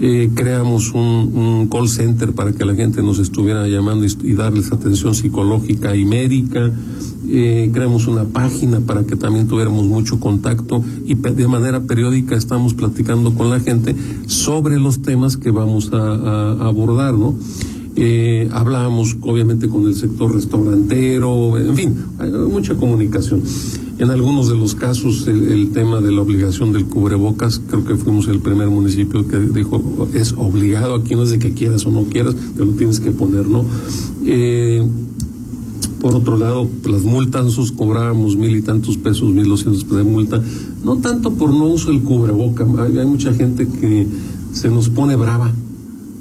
eh, 0.00 0.30
creamos 0.34 0.92
un, 0.92 1.68
call 1.70 1.88
center 1.88 2.32
para 2.32 2.52
que 2.52 2.64
la 2.64 2.74
gente 2.74 3.02
nos 3.02 3.18
estuviera 3.18 3.66
llamando 3.68 4.04
y, 4.04 4.32
darles 4.32 4.72
atención 4.72 5.14
psicológica 5.14 5.94
y 5.96 6.04
médica, 6.04 6.70
eh, 7.28 7.70
creamos 7.72 8.06
una 8.06 8.24
página 8.24 8.80
para 8.80 9.04
que 9.04 9.16
también 9.16 9.46
tuviéramos 9.46 9.86
mucho 9.86 10.20
contacto 10.20 10.82
y 11.06 11.14
de 11.14 11.48
manera 11.48 11.80
periódica 11.80 12.36
estamos 12.36 12.74
platicando 12.74 13.34
con 13.34 13.48
la 13.48 13.60
gente 13.60 13.94
sobre 14.26 14.78
los 14.78 15.02
temas 15.02 15.36
que 15.36 15.50
vamos 15.50 15.90
a, 15.92 16.52
abordar, 16.66 17.14
¿no? 17.14 17.34
Eh, 17.94 18.48
hablábamos 18.52 19.16
obviamente 19.20 19.68
con 19.68 19.86
el 19.86 19.94
sector 19.94 20.34
restaurantero, 20.34 21.58
en 21.58 21.76
fin, 21.76 21.94
mucha 22.50 22.74
comunicación. 22.74 23.42
En 24.02 24.10
algunos 24.10 24.48
de 24.48 24.56
los 24.56 24.74
casos 24.74 25.28
el, 25.28 25.70
tema 25.70 26.00
de 26.00 26.10
la 26.10 26.22
obligación 26.22 26.72
del 26.72 26.86
cubrebocas, 26.86 27.60
creo 27.68 27.84
que 27.84 27.94
fuimos 27.94 28.26
el 28.26 28.40
primer 28.40 28.68
municipio 28.68 29.28
que 29.28 29.38
dijo 29.38 30.08
es 30.12 30.34
obligado, 30.36 30.96
aquí 30.96 31.14
no 31.14 31.22
es 31.22 31.30
de 31.30 31.38
que 31.38 31.54
quieras 31.54 31.86
o 31.86 31.92
no 31.92 32.02
quieras, 32.06 32.34
te 32.34 32.64
lo 32.64 32.72
tienes 32.72 32.98
que 32.98 33.12
poner, 33.12 33.46
¿no? 33.46 33.64
Eh, 34.26 34.84
por 36.00 36.16
otro 36.16 36.36
lado, 36.36 36.68
las 36.84 37.02
multas, 37.02 37.44
nosotros 37.44 37.70
cobrábamos 37.70 38.34
mil 38.34 38.56
y 38.56 38.62
tantos 38.62 38.96
pesos, 38.96 39.32
mil 39.32 39.48
doscientos 39.48 39.88
de 39.88 40.02
multa, 40.02 40.42
no 40.82 40.96
tanto 40.96 41.34
por 41.34 41.50
no 41.50 41.66
uso 41.66 41.92
del 41.92 42.02
cubreboca, 42.02 42.66
hay, 42.82 43.06
mucha 43.06 43.32
gente 43.32 43.68
que 43.68 44.08
se 44.52 44.68
nos 44.68 44.88
pone 44.88 45.14
brava 45.14 45.52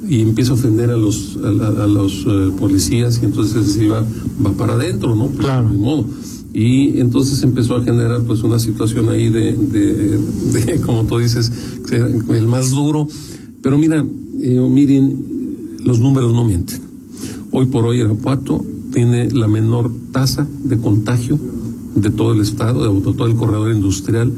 y 0.07 0.21
empieza 0.21 0.51
a 0.51 0.53
ofender 0.53 0.91
a 0.91 0.97
los 0.97 1.35
a, 1.43 1.88
los 1.88 2.27
eh, 2.27 2.51
policías 2.59 3.19
y 3.23 3.25
entonces 3.25 3.71
se 3.71 3.88
va, 3.88 4.05
va 4.45 4.51
para 4.51 4.73
adentro, 4.73 5.15
¿no? 5.15 5.29
Pues, 5.29 5.39
claro. 5.39 5.67
De 5.67 5.77
modo. 5.79 6.05
Y 6.53 7.00
entonces 7.00 7.41
empezó 7.43 7.77
a 7.77 7.84
generar 7.84 8.22
pues 8.24 8.43
una 8.43 8.60
situación 8.60 9.10
ahí 9.10 9.29
de, 9.29 10.79
como 10.86 11.05
tú 11.05 11.17
dices, 11.17 11.51
el 11.91 12.48
más 12.48 12.72
duro. 12.72 13.08
Pero 13.62 13.77
mira, 13.77 14.05
eh, 14.41 14.67
miren, 14.70 15.77
los 15.86 16.00
números 16.00 16.34
no 16.34 16.43
mienten. 16.43 16.81
Hoy 17.51 17.67
por 17.67 17.86
hoy 17.86 18.00
Irapuato 18.00 18.65
tiene 18.93 19.29
la 19.31 19.48
menor 19.48 19.91
tasa 20.12 20.48
de 20.63 20.77
contagio 20.77 21.39
de 21.96 22.10
todo 22.10 22.34
el 22.34 22.41
estado, 22.41 22.93
de 22.93 23.01
todo 23.13 23.27
el 23.27 23.36
corredor 23.36 23.72
industrial, 23.74 24.31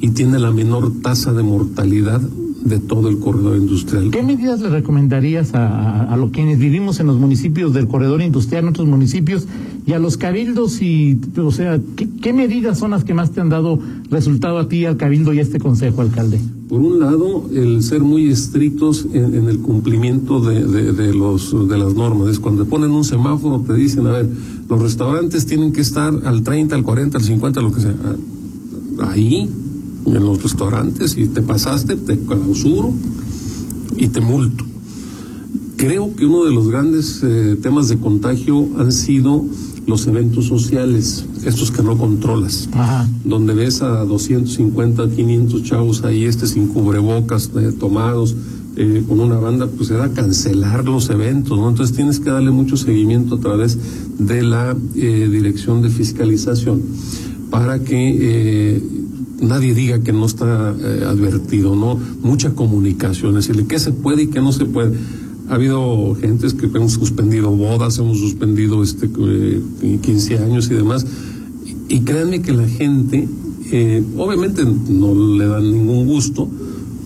y 0.00 0.10
tiene 0.10 0.38
la 0.38 0.50
menor 0.50 0.92
tasa 1.02 1.32
de 1.32 1.42
mortalidad 1.42 2.20
de 2.64 2.78
todo 2.78 3.08
el 3.08 3.18
corredor 3.18 3.56
industrial. 3.56 4.10
¿Qué 4.10 4.22
medidas 4.22 4.60
le 4.60 4.68
recomendarías 4.68 5.54
a, 5.54 6.12
a, 6.12 6.16
los 6.16 6.30
quienes 6.30 6.58
vivimos 6.58 7.00
en 7.00 7.06
los 7.06 7.18
municipios 7.18 7.72
del 7.72 7.86
corredor 7.86 8.20
industrial, 8.20 8.64
en 8.64 8.70
otros 8.70 8.88
municipios, 8.88 9.46
y 9.86 9.92
a 9.92 9.98
los 9.98 10.16
cabildos? 10.16 10.82
y 10.82 11.18
O 11.36 11.50
sea, 11.50 11.80
¿qué, 11.96 12.32
medidas 12.32 12.78
son 12.78 12.90
las 12.90 13.04
que 13.04 13.14
más 13.14 13.30
te 13.30 13.40
han 13.40 13.48
dado 13.48 13.78
resultado 14.10 14.58
a 14.58 14.68
ti, 14.68 14.84
al 14.84 14.96
cabildo 14.96 15.32
y 15.32 15.38
a 15.38 15.42
este 15.42 15.58
consejo, 15.58 16.02
alcalde? 16.02 16.40
Por 16.68 16.80
un 16.80 17.00
lado, 17.00 17.48
el 17.54 17.82
ser 17.82 18.02
muy 18.02 18.28
estrictos 18.28 19.06
en, 19.12 19.48
el 19.48 19.60
cumplimiento 19.60 20.40
de, 20.40 20.92
de, 20.92 21.14
los, 21.14 21.68
de 21.68 21.78
las 21.78 21.94
normas. 21.94 22.28
Es 22.28 22.38
cuando 22.38 22.66
ponen 22.66 22.90
un 22.90 23.04
semáforo, 23.04 23.64
te 23.66 23.74
dicen, 23.74 24.06
a 24.06 24.10
ver, 24.10 24.28
los 24.68 24.82
restaurantes 24.82 25.46
tienen 25.46 25.72
que 25.72 25.80
estar 25.80 26.12
al 26.24 26.42
30, 26.42 26.74
al 26.74 26.82
40, 26.82 27.16
al 27.16 27.24
50, 27.24 27.62
lo 27.62 27.72
que 27.72 27.80
sea. 27.80 27.94
Ahí 29.00 29.48
en 30.16 30.24
los 30.24 30.42
restaurantes 30.42 31.16
y 31.16 31.28
te 31.28 31.42
pasaste, 31.42 31.96
te 31.96 32.18
clausuro 32.18 32.92
y 33.96 34.08
te 34.08 34.20
multo. 34.20 34.64
Creo 35.78 36.14
que 36.16 36.26
uno 36.26 36.44
de 36.44 36.52
los 36.52 36.68
grandes 36.68 37.20
eh, 37.22 37.56
temas 37.62 37.88
de 37.88 37.98
contagio 37.98 38.68
han 38.78 38.90
sido 38.90 39.44
los 39.86 40.08
eventos 40.08 40.46
sociales, 40.46 41.24
estos 41.44 41.70
que 41.70 41.84
no 41.84 41.96
controlas, 41.96 42.68
donde 43.24 43.54
ves 43.54 43.80
a 43.82 44.04
250, 44.04 45.08
500 45.08 45.62
chavos 45.62 46.02
ahí, 46.02 46.24
este 46.24 46.48
sin 46.48 46.66
cubrebocas, 46.66 47.50
eh, 47.56 47.72
tomados, 47.78 48.34
eh, 48.74 49.04
con 49.08 49.20
una 49.20 49.38
banda, 49.38 49.68
pues 49.68 49.90
era 49.90 50.12
cancelar 50.12 50.84
los 50.84 51.10
eventos, 51.10 51.56
¿no? 51.56 51.68
Entonces 51.68 51.94
tienes 51.94 52.18
que 52.18 52.30
darle 52.30 52.50
mucho 52.50 52.76
seguimiento 52.76 53.36
a 53.36 53.40
través 53.40 53.78
de 54.18 54.42
la 54.42 54.76
Dirección 54.94 55.80
de 55.80 55.90
Fiscalización 55.90 56.82
para 57.50 57.78
que 57.78 58.82
nadie 59.40 59.74
diga 59.74 60.00
que 60.00 60.12
no 60.12 60.26
está 60.26 60.74
eh, 60.78 61.04
advertido, 61.06 61.76
¿no? 61.76 61.98
Mucha 62.22 62.54
comunicación, 62.54 63.36
es 63.36 63.48
decir, 63.48 63.66
qué 63.66 63.78
se 63.78 63.92
puede 63.92 64.24
y 64.24 64.26
qué 64.28 64.40
no 64.40 64.52
se 64.52 64.64
puede. 64.64 64.96
Ha 65.48 65.54
habido 65.54 66.14
gentes 66.20 66.54
que 66.54 66.66
hemos 66.66 66.92
suspendido 66.92 67.50
bodas, 67.50 67.98
hemos 67.98 68.18
suspendido 68.18 68.82
este 68.82 69.08
eh, 69.18 69.98
15 70.02 70.38
años 70.38 70.70
y 70.70 70.74
demás. 70.74 71.06
Y, 71.88 72.00
créanme 72.00 72.42
que 72.42 72.52
la 72.52 72.68
gente, 72.68 73.26
eh, 73.70 74.04
obviamente 74.16 74.62
no 74.64 75.14
le 75.14 75.46
dan 75.46 75.72
ningún 75.72 76.06
gusto, 76.06 76.48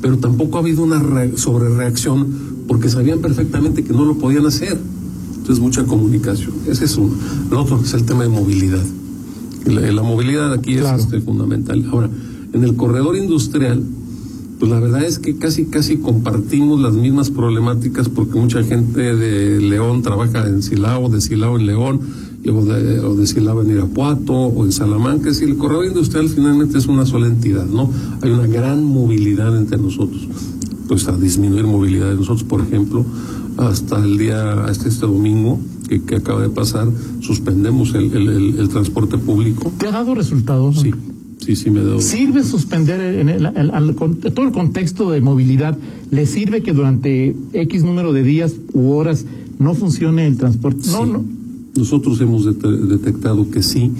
pero 0.00 0.18
tampoco 0.18 0.58
ha 0.58 0.60
habido 0.60 0.82
una 0.82 1.00
sobrereacción 1.36 2.26
porque 2.66 2.88
sabían 2.88 3.20
perfectamente 3.20 3.84
que 3.84 3.92
no 3.92 4.04
lo 4.04 4.18
podían 4.18 4.46
hacer. 4.46 4.76
Entonces, 5.36 5.60
mucha 5.60 5.84
comunicación. 5.84 6.52
Ese 6.68 6.84
es 6.84 6.96
uno. 6.96 7.14
El 7.50 7.56
otro 7.56 7.80
es 7.82 7.92
el 7.94 8.04
tema 8.04 8.22
de 8.22 8.28
movilidad. 8.28 8.82
La, 9.66 10.02
movilidad 10.02 10.52
aquí 10.52 10.74
es 10.74 10.86
este, 10.86 11.20
fundamental. 11.20 11.84
Ahora, 11.90 12.10
en 12.52 12.64
el 12.64 12.76
corredor 12.76 13.16
industrial, 13.16 13.82
pues 14.58 14.70
la 14.70 14.78
verdad 14.78 15.02
es 15.04 15.18
que 15.18 15.36
casi, 15.36 15.64
casi 15.64 15.96
compartimos 15.96 16.80
las 16.80 16.94
mismas 16.94 17.30
problemáticas 17.30 18.08
porque 18.08 18.38
mucha 18.38 18.62
gente 18.62 19.16
de 19.16 19.60
León 19.60 20.02
trabaja 20.02 20.46
en 20.46 20.62
Silao, 20.62 21.08
de 21.08 21.20
Silao 21.20 21.58
en 21.58 21.66
León, 21.66 22.00
o 22.48 22.64
de, 22.64 23.00
o 23.00 23.14
de 23.16 23.26
Silao 23.26 23.62
en 23.62 23.70
Irapuato, 23.70 24.32
o 24.32 24.64
en 24.64 24.72
Salamanca. 24.72 25.30
Es 25.30 25.42
el 25.42 25.56
corredor 25.56 25.86
industrial 25.86 26.28
finalmente 26.28 26.78
es 26.78 26.86
una 26.86 27.06
sola 27.06 27.26
entidad, 27.26 27.66
¿no? 27.66 27.90
Hay 28.20 28.30
una 28.30 28.46
gran 28.46 28.84
movilidad 28.84 29.56
entre 29.56 29.78
nosotros. 29.78 30.28
Pues 30.88 31.08
a 31.08 31.16
disminuir 31.16 31.64
movilidad 31.64 32.10
de 32.10 32.16
nosotros, 32.16 32.44
por 32.44 32.60
ejemplo, 32.60 33.04
hasta 33.56 33.98
el 33.98 34.18
día, 34.18 34.64
hasta 34.64 34.88
este 34.88 35.06
domingo, 35.06 35.58
que, 36.00 36.16
acaba 36.16 36.42
de 36.42 36.48
pasar, 36.48 36.88
suspendemos 37.20 37.94
el, 37.94 38.12
el, 38.58 38.68
transporte 38.68 39.18
público. 39.18 39.72
¿Te 39.78 39.88
ha 39.88 39.92
dado 39.92 40.14
resultados? 40.14 40.80
Sí. 40.80 40.92
Sí, 41.38 41.56
sí, 41.56 41.70
me 41.70 41.80
ha 41.80 41.84
dado. 41.84 42.00
¿Sirve 42.00 42.44
suspender 42.44 43.00
en 43.00 43.28
el, 43.28 43.96
todo 44.32 44.46
el 44.46 44.52
contexto 44.52 45.10
de 45.10 45.20
movilidad? 45.20 45.76
¿Le 46.10 46.26
sirve 46.26 46.62
que 46.62 46.72
durante 46.72 47.34
X 47.52 47.82
número 47.82 48.12
de 48.12 48.22
días 48.22 48.54
u 48.72 48.92
horas 48.92 49.24
no 49.58 49.74
funcione 49.74 50.26
el 50.26 50.36
transporte? 50.36 50.88
No, 50.90 51.04
no. 51.06 51.24
Nosotros 51.74 52.20
hemos 52.20 52.44
detectado 52.44 53.50
que 53.50 53.62
sí. 53.62 53.90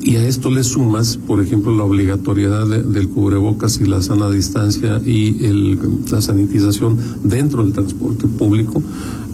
Y 0.00 0.16
a 0.16 0.26
esto 0.26 0.50
le 0.50 0.64
sumas, 0.64 1.16
por 1.16 1.42
ejemplo, 1.42 1.76
la 1.76 1.84
obligatoriedad 1.84 2.66
del 2.66 3.08
cubrebocas 3.08 3.80
y 3.80 3.84
la 3.84 4.00
sana 4.00 4.30
distancia 4.30 5.00
y 5.04 5.44
el, 5.44 5.78
la 6.10 6.22
sanitización 6.22 6.96
dentro 7.24 7.64
del 7.64 7.72
transporte 7.72 8.26
público. 8.26 8.82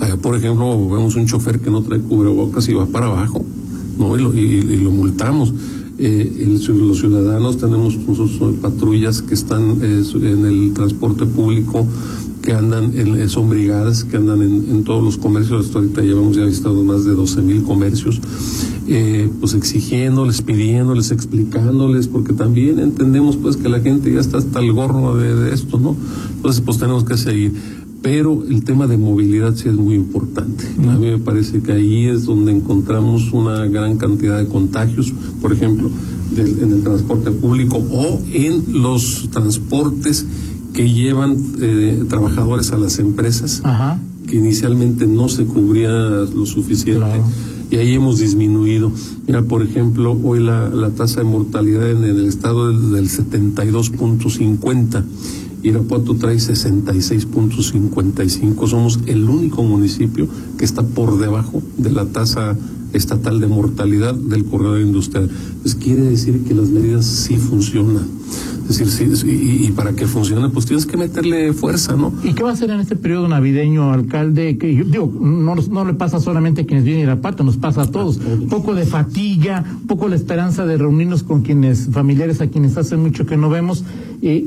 Eh, 0.03 0.17
por 0.21 0.37
ejemplo, 0.37 0.89
vemos 0.89 1.17
un 1.17 1.27
chofer 1.27 1.61
que 1.61 1.71
no 1.71 1.83
trae 1.83 2.01
cubrebocas 2.01 2.69
y 2.69 2.75
va 2.75 2.87
para 2.87 3.07
abajo, 3.07 3.45
¿no? 3.99 4.17
Y 4.17 4.79
lo, 4.79 4.91
multamos. 4.91 5.53
Eh, 5.97 6.59
los 6.69 6.99
ciudadanos 6.99 7.59
tenemos 7.59 7.97
patrullas 8.61 9.23
que 9.23 9.35
están 9.35 9.79
eh, 9.81 10.03
en 10.15 10.45
el 10.45 10.73
transporte 10.75 11.25
público 11.25 11.87
que 12.45 12.53
andan, 12.53 12.93
en, 12.95 13.29
son 13.31 13.49
brigadas 13.49 14.05
que 14.05 14.19
andan 14.19 14.43
en, 14.43 14.85
todos 14.85 15.03
los 15.03 15.17
comercios, 15.17 15.65
hasta 15.65 15.79
ahorita 15.79 16.03
llevamos 16.03 16.37
ya 16.37 16.45
visitado 16.45 16.85
más 16.85 17.07
de 17.07 17.13
12 17.13 17.41
mil 17.41 17.63
comercios, 17.63 18.21
eh, 18.87 19.31
pues 19.41 19.55
exigiéndoles, 19.55 20.43
pidiéndoles, 20.43 21.11
explicándoles, 21.11 22.07
porque 22.07 22.35
también 22.35 22.81
entendemos 22.81 23.39
pues 23.39 23.57
que 23.57 23.71
la 23.71 23.81
gente 23.81 24.13
ya 24.13 24.21
está 24.21 24.39
hasta 24.39 24.61
el 24.61 24.75
gorro 24.75 25.17
de, 25.17 25.55
esto, 25.55 25.81
¿no? 25.81 25.97
Entonces 26.37 26.61
pues 26.61 26.77
tenemos 26.79 27.05
que 27.05 27.17
seguir. 27.17 27.55
Pero 28.03 28.45
el 28.47 28.63
tema 28.65 28.87
de 28.87 28.99
movilidad 28.99 29.55
sí 29.55 29.71
es 29.71 29.77
muy 29.77 29.95
importante. 29.95 30.67
A 30.91 30.99
mí 30.99 31.07
me 31.07 31.19
parece 31.19 31.63
que 31.63 31.73
ahí 31.73 32.05
es 32.05 32.27
donde 32.27 32.53
encontramos 32.53 33.33
una 33.33 33.65
gran 33.65 33.97
cantidad 33.97 34.39
de 34.39 34.47
contagios, 34.47 35.15
por 35.41 35.55
ejemplo, 35.55 35.89
en 36.37 36.73
el 36.73 36.83
transporte 36.83 37.31
público 37.31 37.79
o 37.79 38.21
en 38.31 38.83
los 38.83 39.31
transportes 39.31 40.27
que 40.75 40.93
llevan 40.93 41.37
eh, 41.61 42.05
trabajadores 42.09 42.73
a 42.73 42.79
las 42.79 42.99
empresas, 42.99 43.63
que 44.27 44.37
inicialmente 44.37 45.07
no 45.07 45.29
se 45.29 45.45
cubría 45.45 45.89
lo 45.89 46.45
suficiente. 46.45 47.23
Y 47.71 47.77
ahí 47.77 47.95
hemos 47.95 48.19
disminuido. 48.19 48.93
Mira, 49.27 49.41
por 49.43 49.63
ejemplo, 49.63 50.19
hoy 50.23 50.41
la, 50.41 50.69
la 50.69 50.91
tasa 50.91 51.21
de 51.21 51.25
mortalidad 51.25 51.91
en 51.91 52.05
el 52.05 52.27
estado 52.27 52.71
es 52.71 52.91
del 52.91 53.09
72.50. 53.09 55.03
Irapuato 55.63 56.15
trae 56.17 56.37
66.55. 56.37 58.69
Somos 58.69 59.01
el 59.07 59.25
único 59.25 59.63
municipio 59.63 60.29
que 60.59 60.67
está 60.67 60.83
por 60.83 61.19
debajo 61.19 61.63
de 61.79 61.91
la 61.91 62.05
tasa 62.05 62.55
estatal 62.93 63.41
de 63.41 63.47
mortalidad 63.47 64.15
del 64.15 64.45
corredor 64.45 64.81
industrial. 64.81 65.31
Pues 65.63 65.75
quiere 65.75 66.03
decir 66.03 66.45
que 66.45 66.53
las 66.55 66.69
medidas 66.69 67.07
sí 67.07 67.37
funcionan. 67.37 68.05
Es 68.69 68.79
decir, 68.79 69.17
sí, 69.17 69.67
y, 69.67 69.73
para 69.73 69.93
que 69.93 70.07
funcione, 70.07 70.49
pues 70.49 70.65
tienes 70.65 70.87
que 70.87 70.97
meterle 70.97 71.53
fuerza, 71.53 71.97
¿no? 71.97 72.13
¿Y 72.23 72.33
qué 72.33 72.43
va 72.43 72.51
a 72.51 72.53
hacer 72.55 72.71
en 72.71 72.81
este 72.81 72.97
periodo 72.97 73.29
navideño, 73.29 73.93
alcalde? 73.93 74.57
Que 74.57 74.75
yo 74.75 74.85
digo, 74.85 75.13
no, 75.21 75.55
no 75.55 75.85
le 75.85 75.95
pasa 75.95 76.19
solamente 76.19 76.63
a 76.63 76.67
quienes 76.67 76.85
vienen 76.85 77.03
a 77.03 77.13
Irapuato, 77.13 77.45
nos 77.45 77.57
pasa 77.59 77.83
a 77.83 77.87
todos. 77.91 78.17
Un 78.17 78.49
poco 78.49 78.75
de 78.75 78.87
fatiga, 78.87 79.65
un 79.83 79.87
poco 79.87 80.09
la 80.09 80.17
esperanza 80.17 80.65
de 80.65 80.79
reunirnos 80.79 81.23
con 81.23 81.43
quienes, 81.43 81.89
familiares 81.93 82.41
a 82.41 82.47
quienes 82.47 82.77
hace 82.77 82.97
mucho 82.97 83.27
que 83.27 83.37
no 83.37 83.51
vemos. 83.51 83.85
Eh, 84.23 84.47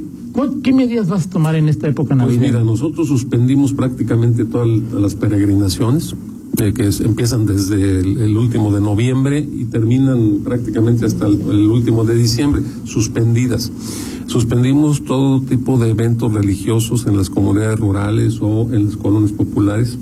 ¿Qué 0.64 0.72
medidas 0.72 1.10
vas 1.10 1.28
a 1.28 1.30
tomar 1.30 1.56
en 1.56 1.68
esta 1.68 1.88
época 1.88 2.10
pues 2.10 2.18
navideña? 2.18 2.40
Pues 2.40 2.52
mira, 2.54 2.64
nosotros 2.64 3.08
suspendimos 3.08 3.74
prácticamente 3.74 4.46
todas 4.46 4.68
las 4.68 5.16
peregrinaciones 5.16 6.16
que 6.58 6.90
empiezan 7.06 7.46
desde 7.46 8.00
el, 8.00 8.36
último 8.36 8.74
de 8.74 8.82
noviembre 8.82 9.40
y 9.40 9.66
terminan 9.66 10.40
prácticamente 10.44 11.06
hasta 11.06 11.28
el, 11.28 11.70
último 11.70 12.04
de 12.04 12.16
diciembre, 12.16 12.64
suspendidas. 12.84 13.72
Suspendimos 14.26 15.06
todo 15.06 15.40
tipo 15.42 15.78
de 15.78 15.92
eventos 15.92 16.34
religiosos 16.34 17.06
en 17.06 17.16
las 17.16 17.30
comunidades 17.30 17.80
rurales 17.80 18.40
o 18.42 18.74
en 18.74 18.86
las 18.86 18.98
colonias 18.98 19.32
populares. 19.32 20.00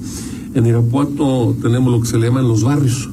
En 0.54 0.66
Irapuato 0.66 1.56
tenemos 1.62 1.92
lo 1.92 2.00
que 2.00 2.08
se 2.08 2.18
llaman 2.18 2.48
los 2.48 2.64
barrios, 2.64 3.10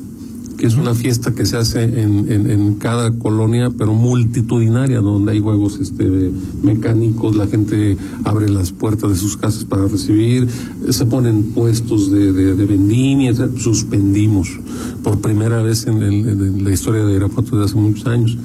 que 0.62 0.68
es 0.68 0.76
una 0.76 0.94
fiesta 0.94 1.34
que 1.34 1.44
se 1.44 1.56
hace 1.56 1.82
en, 1.82 2.30
en, 2.30 2.74
cada 2.76 3.10
colonia, 3.18 3.70
pero 3.76 3.94
multitudinaria, 3.94 5.00
donde 5.00 5.32
hay 5.32 5.40
juegos 5.40 5.80
este, 5.80 6.30
mecánicos, 6.62 7.34
la 7.34 7.48
gente 7.48 7.96
abre 8.22 8.48
las 8.48 8.70
puertas 8.70 9.10
de 9.10 9.16
sus 9.16 9.36
casas 9.36 9.64
para 9.64 9.88
recibir, 9.88 10.46
se 10.88 11.04
ponen 11.06 11.50
puestos 11.50 12.12
de, 12.12 12.30
vendimia, 12.54 13.34
suspendimos 13.58 14.50
por 15.02 15.20
primera 15.20 15.60
vez 15.64 15.88
en, 15.88 16.62
la 16.62 16.70
historia 16.70 17.06
de 17.06 17.14
Irapuato 17.14 17.58
de 17.58 17.64
hace 17.64 17.74
muchos 17.74 18.06
años. 18.06 18.38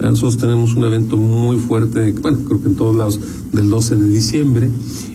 Nosotros 0.00 0.38
tenemos 0.38 0.74
un 0.74 0.82
evento 0.86 1.16
muy 1.18 1.56
fuerte, 1.58 2.12
bueno, 2.20 2.38
creo 2.48 2.60
que 2.60 2.68
en 2.68 2.74
todos 2.74 2.96
lados, 2.96 3.20
del 3.52 3.70
12 3.70 3.94
de 3.94 4.08
diciembre, 4.08 4.70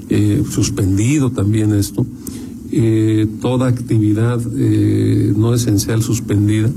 eh, 0.07 0.41
suspendido 0.49 1.31
también 1.31 1.73
esto 1.73 2.05
eh, 2.77 3.25
toda 3.41 3.67
actividad 3.69 4.41
eh, 4.57 5.33
no 5.35 5.53
esencial 5.53 6.03
suspendida. 6.03 6.69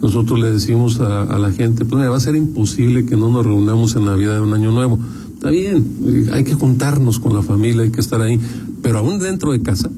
Nosotros 0.00 0.38
le 0.38 0.52
decimos 0.52 1.00
a, 1.00 1.22
a 1.24 1.38
la 1.38 1.50
gente, 1.50 1.84
pues 1.84 2.08
va 2.08 2.16
a 2.16 2.20
ser 2.20 2.36
imposible 2.36 3.06
que 3.06 3.16
no 3.16 3.28
nos 3.28 3.44
reunamos 3.44 3.96
en 3.96 4.04
Navidad 4.04 4.34
de 4.34 4.40
un 4.40 4.54
año 4.54 4.70
nuevo. 4.70 5.00
Está 5.34 5.50
bien, 5.50 5.84
eh, 6.06 6.30
hay 6.32 6.44
que 6.44 6.54
juntarnos 6.54 7.18
con 7.18 7.34
la 7.34 7.42
familia, 7.42 7.82
hay 7.82 7.90
que 7.90 8.00
estar 8.00 8.20
ahí, 8.20 8.38
pero 8.82 8.98
aún 8.98 9.18
dentro 9.18 9.50
de 9.50 9.60
casa 9.62 9.90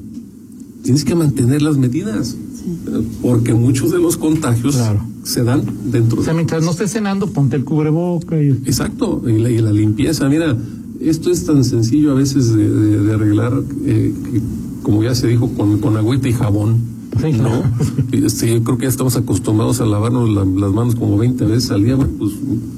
tienes 0.81 1.05
que 1.05 1.13
mantener 1.13 1.61
las 1.61 1.77
medidas, 1.77 2.29
sí. 2.29 2.79
porque 3.21 3.53
muchos 3.53 3.91
de 3.91 3.99
los 3.99 4.17
contagios 4.17 4.77
claro. 4.77 5.05
se 5.23 5.43
dan 5.43 5.63
dentro. 5.91 6.21
O 6.21 6.23
sea, 6.23 6.33
mientras 6.33 6.63
no 6.63 6.71
estés 6.71 6.91
cenando, 6.91 7.27
ponte 7.27 7.55
el 7.55 7.63
cubreboca. 7.63 8.41
Y... 8.41 8.49
Exacto, 8.65 9.21
y 9.27 9.37
la, 9.37 9.51
y 9.51 9.59
la, 9.59 9.71
limpieza. 9.71 10.27
Mira, 10.27 10.57
esto 10.99 11.29
es 11.29 11.45
tan 11.45 11.63
sencillo 11.63 12.13
a 12.13 12.15
veces 12.15 12.55
de, 12.55 12.67
de, 12.67 13.01
de 13.03 13.13
arreglar 13.13 13.53
eh, 13.85 14.11
que 14.23 14.41
como 14.85 15.01
ya 15.01 15.15
se 15.15 15.25
dijo, 15.25 15.49
con, 15.49 15.79
con 15.79 15.97
agüita 15.97 16.29
y 16.29 16.33
jabón. 16.33 16.77
Sí, 17.19 17.31
¿no? 17.31 17.63
Este, 18.11 18.53
yo 18.53 18.63
creo 18.63 18.77
que 18.77 18.83
ya 18.83 18.89
estamos 18.89 19.15
acostumbrados 19.17 19.81
a 19.81 19.85
lavarnos 19.85 20.29
la, 20.29 20.45
las 20.45 20.71
manos 20.71 20.95
como 20.95 21.17
20 21.17 21.43
veces 21.45 21.71
al 21.71 21.83
día. 21.83 21.97
Pues 21.97 22.33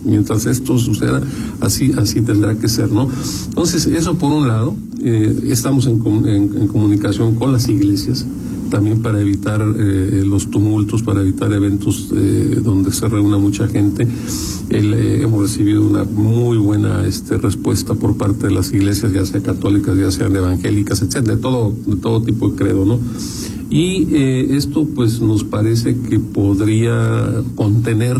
mientras 0.05 0.45
esto 0.45 0.77
suceda, 0.77 1.21
así, 1.59 1.91
así 1.97 2.21
tendrá 2.21 2.55
que 2.55 2.69
ser, 2.69 2.91
¿no? 2.91 3.09
Entonces, 3.49 3.87
eso 3.87 4.17
por 4.17 4.31
un 4.31 4.47
lado, 4.47 4.73
eh, 5.03 5.37
estamos 5.49 5.85
en, 5.85 6.01
en, 6.25 6.61
en, 6.61 6.67
comunicación 6.69 7.35
con 7.35 7.51
las 7.51 7.67
iglesias 7.67 8.25
también 8.69 9.01
para 9.01 9.21
evitar 9.21 9.61
eh, 9.61 10.23
los 10.25 10.49
tumultos, 10.49 11.03
para 11.03 11.21
evitar 11.21 11.51
eventos 11.53 12.09
eh, 12.15 12.59
donde 12.63 12.91
se 12.91 13.07
reúna 13.07 13.37
mucha 13.37 13.67
gente. 13.67 14.07
Eh, 14.69 15.19
hemos 15.23 15.41
recibido 15.41 15.87
una 15.87 16.03
muy 16.03 16.57
buena 16.57 17.05
este, 17.05 17.37
respuesta 17.37 17.95
por 17.95 18.17
parte 18.17 18.47
de 18.47 18.53
las 18.53 18.71
iglesias, 18.73 19.13
ya 19.13 19.25
sea 19.25 19.41
católicas, 19.41 19.97
ya 19.97 20.11
sean 20.11 20.35
evangélicas, 20.35 21.01
etcétera, 21.01 21.35
de 21.35 21.41
todo, 21.41 21.73
de 21.85 21.95
todo 21.97 22.21
tipo 22.21 22.49
de 22.49 22.55
credo, 22.55 22.85
¿no? 22.85 22.99
Y 23.69 24.15
esto 24.55 24.87
pues 24.95 25.19
nos 25.19 25.43
parece 25.43 25.97
que 25.97 26.19
podría 26.19 27.43
contener, 27.55 28.17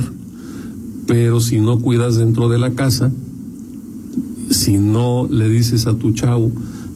pero 1.05 1.39
si 1.39 1.61
no 1.61 1.79
cuidas 1.79 2.17
dentro 2.17 2.49
de 2.49 2.57
la 2.57 2.71
casa, 2.71 3.11
si 4.49 4.77
no 4.77 5.27
le 5.29 5.47
dices 5.47 5.87
a 5.87 5.93
tu 5.93 6.11
chavo, 6.11 6.51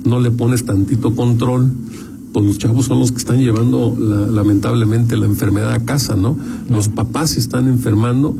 no 0.06 0.20
le 0.20 0.32
pones 0.32 0.66
tantito 0.66 1.16
control, 1.16 1.72
pues 2.34 2.46
los 2.46 2.58
chavos 2.58 2.86
son 2.86 3.00
los 3.00 3.12
que 3.12 3.18
están 3.18 3.40
llevando 3.40 3.96
la, 4.00 4.28
lamentablemente 4.28 5.18
la 5.18 5.26
enfermedad 5.26 5.74
a 5.74 5.80
casa, 5.84 6.16
¿no? 6.16 6.38
Los 6.70 6.88
papás 6.90 7.32
se 7.32 7.40
están 7.40 7.68
enfermando 7.68 8.36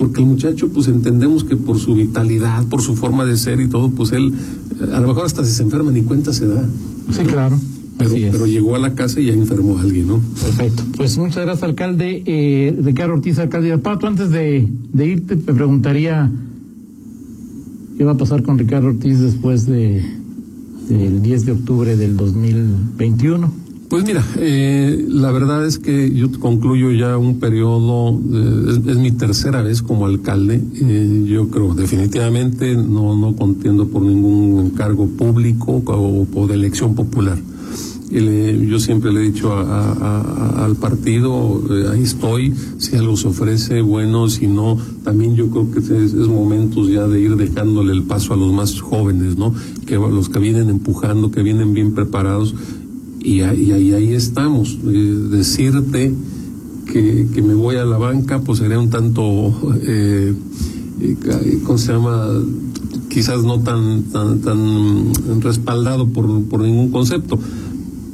porque 0.00 0.22
el 0.22 0.26
muchacho, 0.26 0.70
pues 0.70 0.88
entendemos 0.88 1.44
que 1.44 1.56
por 1.56 1.78
su 1.78 1.94
vitalidad, 1.94 2.64
por 2.68 2.80
su 2.80 2.96
forma 2.96 3.26
de 3.26 3.36
ser 3.36 3.60
y 3.60 3.68
todo, 3.68 3.90
pues 3.90 4.12
él, 4.12 4.32
a 4.94 4.98
lo 4.98 5.08
mejor 5.08 5.26
hasta 5.26 5.44
si 5.44 5.52
se 5.52 5.62
enferma 5.62 5.92
ni 5.92 6.00
cuenta 6.00 6.32
se 6.32 6.46
da. 6.46 6.64
Sí, 7.12 7.22
claro. 7.24 7.58
Pero, 7.98 8.12
pero, 8.32 8.46
llegó 8.46 8.76
a 8.76 8.78
la 8.78 8.94
casa 8.94 9.20
y 9.20 9.26
ya 9.26 9.34
enfermó 9.34 9.76
a 9.76 9.82
alguien, 9.82 10.06
¿no? 10.06 10.22
Perfecto. 10.40 10.84
Pues 10.96 11.18
muchas 11.18 11.44
gracias, 11.44 11.64
alcalde. 11.64 12.22
Eh, 12.24 12.74
Ricardo 12.82 13.12
Ortiz, 13.12 13.38
alcalde 13.38 13.68
de 13.68 13.76
Pato. 13.76 14.06
Antes 14.06 14.30
de, 14.30 14.66
de 14.90 15.06
irte, 15.06 15.36
te 15.36 15.52
preguntaría 15.52 16.32
qué 17.98 18.04
va 18.04 18.12
a 18.12 18.16
pasar 18.16 18.42
con 18.42 18.56
Ricardo 18.56 18.88
Ortiz 18.88 19.20
después 19.20 19.66
de, 19.66 20.02
el 20.90 21.22
10 21.22 21.46
de 21.46 21.52
octubre 21.52 21.96
del 21.96 22.16
2021? 22.16 23.70
Pues 23.90 24.04
mira, 24.04 24.24
eh, 24.36 25.04
la 25.08 25.32
verdad 25.32 25.66
es 25.66 25.80
que 25.80 26.14
yo 26.14 26.30
concluyo 26.38 26.92
ya 26.92 27.18
un 27.18 27.40
periodo, 27.40 28.20
eh, 28.32 28.78
es, 28.86 28.96
mi 28.96 29.10
tercera 29.10 29.62
vez 29.62 29.82
como 29.82 30.06
alcalde. 30.06 30.62
Eh, 30.80 31.24
yo 31.26 31.50
creo 31.50 31.74
definitivamente 31.74 32.76
no, 32.76 33.16
no 33.16 33.34
contiendo 33.34 33.88
por 33.88 34.02
ningún 34.02 34.70
cargo 34.70 35.08
público 35.08 35.82
o 35.84 36.24
por 36.24 36.52
elección 36.52 36.94
popular. 36.94 37.36
Le, 38.10 38.66
yo 38.66 38.80
siempre 38.80 39.12
le 39.12 39.20
he 39.20 39.30
dicho 39.30 39.52
a, 39.52 40.64
al 40.64 40.74
partido, 40.74 41.62
eh, 41.70 41.90
ahí 41.92 42.02
estoy, 42.02 42.52
si 42.78 42.96
algo 42.96 43.16
se 43.16 43.28
ofrece, 43.28 43.82
bueno, 43.82 44.28
si 44.28 44.48
no, 44.48 44.78
también 45.04 45.36
yo 45.36 45.48
creo 45.48 45.70
que 45.70 45.78
es, 45.78 45.90
es, 45.90 46.26
momentos 46.26 46.88
ya 46.88 47.06
de 47.06 47.20
ir 47.20 47.36
dejándole 47.36 47.92
el 47.92 48.02
paso 48.02 48.34
a 48.34 48.36
los 48.36 48.52
más 48.52 48.80
jóvenes, 48.80 49.36
¿no? 49.36 49.54
Que 49.86 49.94
los 49.94 50.28
que 50.28 50.40
vienen 50.40 50.70
empujando, 50.70 51.30
que 51.30 51.44
vienen 51.44 51.72
bien 51.72 51.94
preparados, 51.94 52.54
y 53.20 53.42
ahí, 53.42 53.70
ahí, 53.70 54.12
estamos. 54.12 54.78
Eh, 54.86 55.16
decirte 55.30 56.12
que, 56.86 57.42
me 57.42 57.54
voy 57.54 57.76
a 57.76 57.84
la 57.84 57.98
banca, 57.98 58.40
pues 58.40 58.58
sería 58.58 58.80
un 58.80 58.90
tanto, 58.90 59.54
eh, 59.82 60.34
¿cómo 61.64 61.78
se 61.78 61.92
llama? 61.92 62.26
Quizás 63.08 63.44
no 63.44 63.60
tan, 63.60 64.04
tan, 64.04 64.40
tan 64.40 65.12
respaldado 65.42 66.08
por, 66.08 66.44
por 66.44 66.60
ningún 66.60 66.90
concepto 66.90 67.38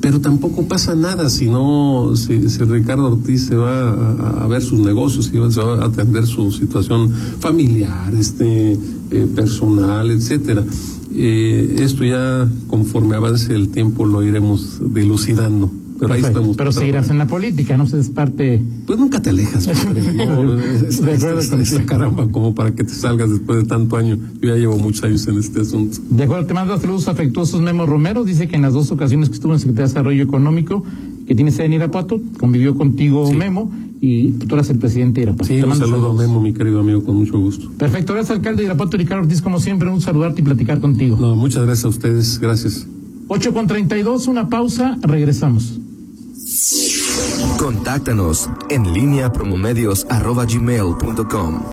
pero 0.01 0.21
tampoco 0.21 0.67
pasa 0.69 0.95
nada 0.95 1.29
si 1.31 1.47
no, 1.47 2.15
si, 2.17 2.39
Ricardo 2.39 3.13
Ortiz 3.13 3.47
se 3.47 3.57
va 3.57 3.91
a, 3.91 4.45
a, 4.45 4.47
ver 4.47 4.63
sus 4.63 4.81
negocios, 4.81 5.27
si 5.27 5.33
se 5.33 5.61
va 5.61 5.83
a 5.83 5.87
atender 5.87 6.27
su 6.27 6.51
situación 6.53 7.11
familiar, 7.41 8.15
este, 8.15 8.73
eh, 8.73 9.27
personal, 9.35 10.11
etcétera. 10.11 10.65
Eh, 11.15 11.77
esto 11.81 12.05
ya 12.05 12.49
conforme 12.67 13.17
avance 13.17 13.55
el 13.55 13.71
tiempo 13.71 14.05
lo 14.05 14.23
iremos 14.23 14.81
dilucidando. 14.93 15.71
Pero 15.99 16.13
ahí 16.13 16.21
Perfecto. 16.21 16.39
estamos. 16.41 16.57
Pero 16.57 16.73
seguirás 16.73 17.11
en 17.11 17.19
la 17.19 17.27
política, 17.27 17.77
no 17.77 17.87
se 17.87 17.99
es 18.01 18.11
parte. 18.11 18.63
Pues 18.87 18.99
nunca 18.99 19.21
te 19.21 19.31
alejas. 19.31 19.67
no, 19.67 20.55
es, 20.63 21.01
acuerdo 21.01 21.39
es, 21.39 21.53
es, 21.53 21.81
caramba, 21.81 22.29
como 22.31 22.55
para 22.55 22.75
que 22.75 22.85
te 22.85 22.93
salgas 22.93 23.31
después 23.31 23.59
de 23.61 23.65
tanto 23.65 23.97
año. 23.97 24.19
Yo 24.41 24.49
ya 24.49 24.57
llevo 24.57 24.77
muchos 24.79 25.05
años 25.05 25.27
en 25.27 25.39
este 25.39 25.61
asunto. 25.61 25.99
De 26.11 26.25
acuerdo, 26.25 26.47
te 26.47 26.55
mando 26.55 26.79
saludos 26.79 27.09
afectuosos 27.09 27.61
Memo 27.61 27.87
Romero. 27.87 28.25
Dice 28.25 28.49
que 28.49 28.57
en 28.57 28.63
las 28.63 28.73
dos 28.73 28.91
ocasiones 28.91 29.29
que 29.29 29.35
estuvo 29.35 29.53
en 29.53 29.59
Secretaría 29.59 29.87
de 29.87 29.93
Desarrollo 29.93 30.23
Económico, 30.23 30.85
que 31.27 31.35
tiene 31.35 31.51
sede 31.51 31.67
en 31.67 31.75
Irapuato, 31.75 32.21
convivió 32.39 32.77
contigo 32.77 33.27
sí. 33.27 33.35
Memo 33.35 33.71
y 34.01 34.33
tú 34.33 34.55
eres 34.55 34.71
el 34.71 34.79
presidente 34.79 35.21
de 35.21 35.27
Irapuato. 35.29 35.47
Sí, 35.47 35.63
un 35.63 35.75
saludo 35.75 36.11
a 36.11 36.15
Memo, 36.15 36.41
mi 36.41 36.53
querido 36.53 36.81
amigo, 36.81 37.03
con 37.03 37.17
mucho 37.17 37.39
gusto. 37.39 37.71
Perfecto, 37.79 38.13
gracias 38.13 38.37
alcalde 38.37 38.63
de 38.63 38.67
Irapuato, 38.67 38.97
Ricardo 38.97 39.23
Ortiz, 39.25 39.41
como 39.41 39.59
siempre, 39.61 39.89
un 39.89 40.01
saludarte 40.01 40.43
y 40.43 40.45
platicar 40.45 40.81
contigo. 40.81 41.17
No, 41.19 41.35
muchas 41.35 41.65
gracias 41.65 41.85
a 41.87 41.89
ustedes, 41.89 42.39
gracias. 42.39 42.87
8 43.29 43.53
con 43.53 43.67
32, 43.67 44.29
una 44.29 44.49
pausa, 44.49 44.99
regresamos. 45.03 45.81
Contáctanos 47.59 48.49
en 48.71 48.93
línea 48.93 49.33
promomedios 49.33 50.07
arroba 50.09 50.45
gmail.com. 50.45 51.63